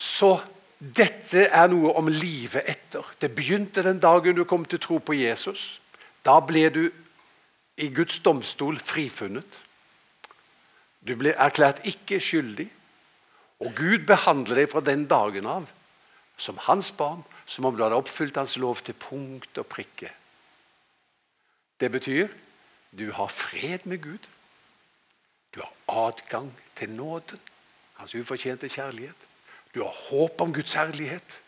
Så 0.01 0.39
dette 0.81 1.47
er 1.53 1.69
noe 1.69 1.93
om 2.01 2.09
livet 2.09 2.65
etter. 2.69 3.05
Det 3.21 3.29
begynte 3.37 3.85
den 3.85 4.01
dagen 4.01 4.37
du 4.37 4.47
kom 4.49 4.65
til 4.65 4.81
tro 4.81 4.99
på 4.99 5.17
Jesus. 5.19 5.81
Da 6.25 6.39
ble 6.41 6.69
du 6.73 6.85
i 7.81 7.89
Guds 7.93 8.19
domstol 8.25 8.81
frifunnet. 8.81 9.61
Du 11.01 11.15
ble 11.21 11.35
erklært 11.37 11.85
ikke 11.89 12.21
skyldig. 12.21 12.69
Og 13.61 13.77
Gud 13.77 14.07
behandler 14.09 14.63
deg 14.63 14.73
fra 14.73 14.81
den 14.85 15.05
dagen 15.09 15.49
av 15.49 15.69
som 16.41 16.57
hans 16.65 16.89
barn, 16.97 17.21
som 17.45 17.67
om 17.69 17.77
du 17.77 17.83
hadde 17.85 17.99
oppfylt 18.01 18.39
hans 18.41 18.57
lov 18.57 18.81
til 18.81 18.97
punkt 18.97 19.59
og 19.61 19.67
prikke. 19.69 20.09
Det 21.81 21.91
betyr 21.93 22.29
du 22.99 23.13
har 23.13 23.27
fred 23.27 23.87
med 23.87 24.03
Gud. 24.03 24.29
Du 25.55 25.61
har 25.61 26.07
adgang 26.07 26.53
til 26.77 26.91
nåden, 26.91 27.39
hans 27.95 28.15
ufortjente 28.15 28.69
kjærlighet. 28.69 29.17
Du 29.75 29.83
har 29.83 29.95
håp 30.11 30.41
om 30.41 30.55
Guds 30.55 30.73
herlighet. 30.73 31.41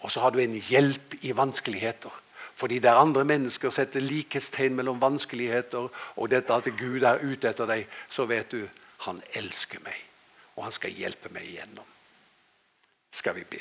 Og 0.00 0.10
så 0.10 0.20
har 0.20 0.30
du 0.30 0.38
en 0.38 0.54
hjelp 0.54 1.14
i 1.20 1.36
vanskeligheter. 1.36 2.10
Fordi 2.54 2.78
der 2.78 2.98
andre 2.98 3.24
mennesker 3.24 3.70
setter 3.70 4.00
likhetstegn 4.00 4.74
mellom 4.74 5.00
vanskeligheter 5.00 5.88
og 6.16 6.30
dette 6.30 6.54
at 6.54 6.70
Gud 6.78 7.02
er 7.06 7.22
ute 7.22 7.50
etter 7.50 7.68
deg, 7.70 7.84
så 8.10 8.26
vet 8.26 8.50
du 8.50 8.64
han 9.06 9.20
elsker 9.38 9.78
meg, 9.84 9.94
og 10.56 10.64
han 10.66 10.74
skal 10.74 10.90
hjelpe 10.90 11.30
meg 11.30 11.46
igjennom. 11.46 11.86
Skal 13.14 13.36
vi 13.36 13.44
be. 13.46 13.60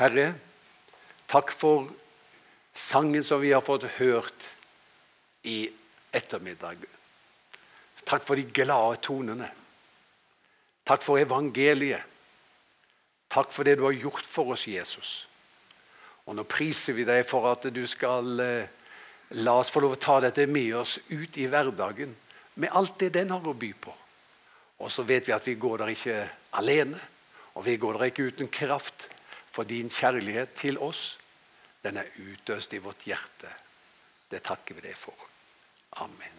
Herre, 0.00 0.30
takk 1.28 1.52
for 1.52 1.90
sangen 2.74 3.24
som 3.24 3.40
vi 3.40 3.52
har 3.52 3.62
fått 3.64 3.86
hørt 3.98 4.48
i 5.42 5.70
ettermiddag. 6.12 6.84
Takk 8.04 8.26
for 8.26 8.36
de 8.36 8.44
glade 8.44 9.00
tonene. 9.04 9.48
Takk 10.84 11.02
for 11.02 11.20
evangeliet. 11.20 12.02
Takk 13.32 13.52
for 13.52 13.66
det 13.66 13.78
du 13.78 13.86
har 13.86 13.96
gjort 13.96 14.26
for 14.26 14.52
oss, 14.54 14.66
Jesus. 14.68 15.24
Og 16.28 16.36
nå 16.36 16.44
priser 16.48 16.96
vi 16.96 17.06
deg 17.08 17.24
for 17.26 17.48
at 17.50 17.66
du 17.72 17.82
skal 17.90 18.40
eh, 18.40 18.68
la 19.40 19.56
oss 19.58 19.72
få 19.72 19.82
lov 19.82 19.96
å 19.96 20.00
ta 20.00 20.20
dette 20.22 20.46
med 20.46 20.74
oss 20.78 20.98
ut 21.08 21.38
i 21.40 21.48
hverdagen 21.50 22.14
med 22.60 22.70
alt 22.70 22.98
det 23.00 23.10
den 23.16 23.32
har 23.34 23.42
å 23.42 23.56
by 23.58 23.72
på. 23.74 23.94
Og 24.84 24.92
så 24.92 25.02
vet 25.06 25.26
vi 25.26 25.34
at 25.34 25.46
vi 25.48 25.56
går 25.58 25.82
der 25.82 25.92
ikke 25.94 26.20
alene, 26.60 27.00
og 27.54 27.64
vi 27.66 27.76
går 27.80 27.98
der 27.98 28.10
ikke 28.10 28.28
uten 28.30 28.50
kraft. 28.52 29.08
For 29.54 29.66
din 29.66 29.86
kjærlighet 29.86 30.56
til 30.58 30.80
oss 30.82 31.12
den 31.84 32.00
er 32.00 32.08
utøst 32.16 32.72
i 32.72 32.80
vårt 32.80 33.04
hjerte. 33.04 33.50
Det 34.30 34.40
takker 34.42 34.78
vi 34.78 34.86
deg 34.86 34.96
for. 34.96 35.28
Amen. 36.00 36.32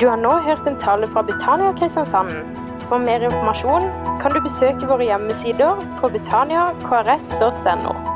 Du 0.00 0.06
har 0.08 0.20
nå 0.20 0.30
hørt 0.44 0.68
en 0.68 0.78
tale 0.80 1.08
fra 1.10 1.24
Betania 1.24 1.72
Kristiansand. 1.80 2.32
For 2.88 2.98
mer 3.00 3.24
informasjon 3.24 3.88
kan 4.20 4.32
du 4.34 4.40
besøke 4.44 4.88
våre 4.88 5.08
hjemmesider 5.08 5.80
på 6.00 6.12
betaniakrs.no. 6.12 8.09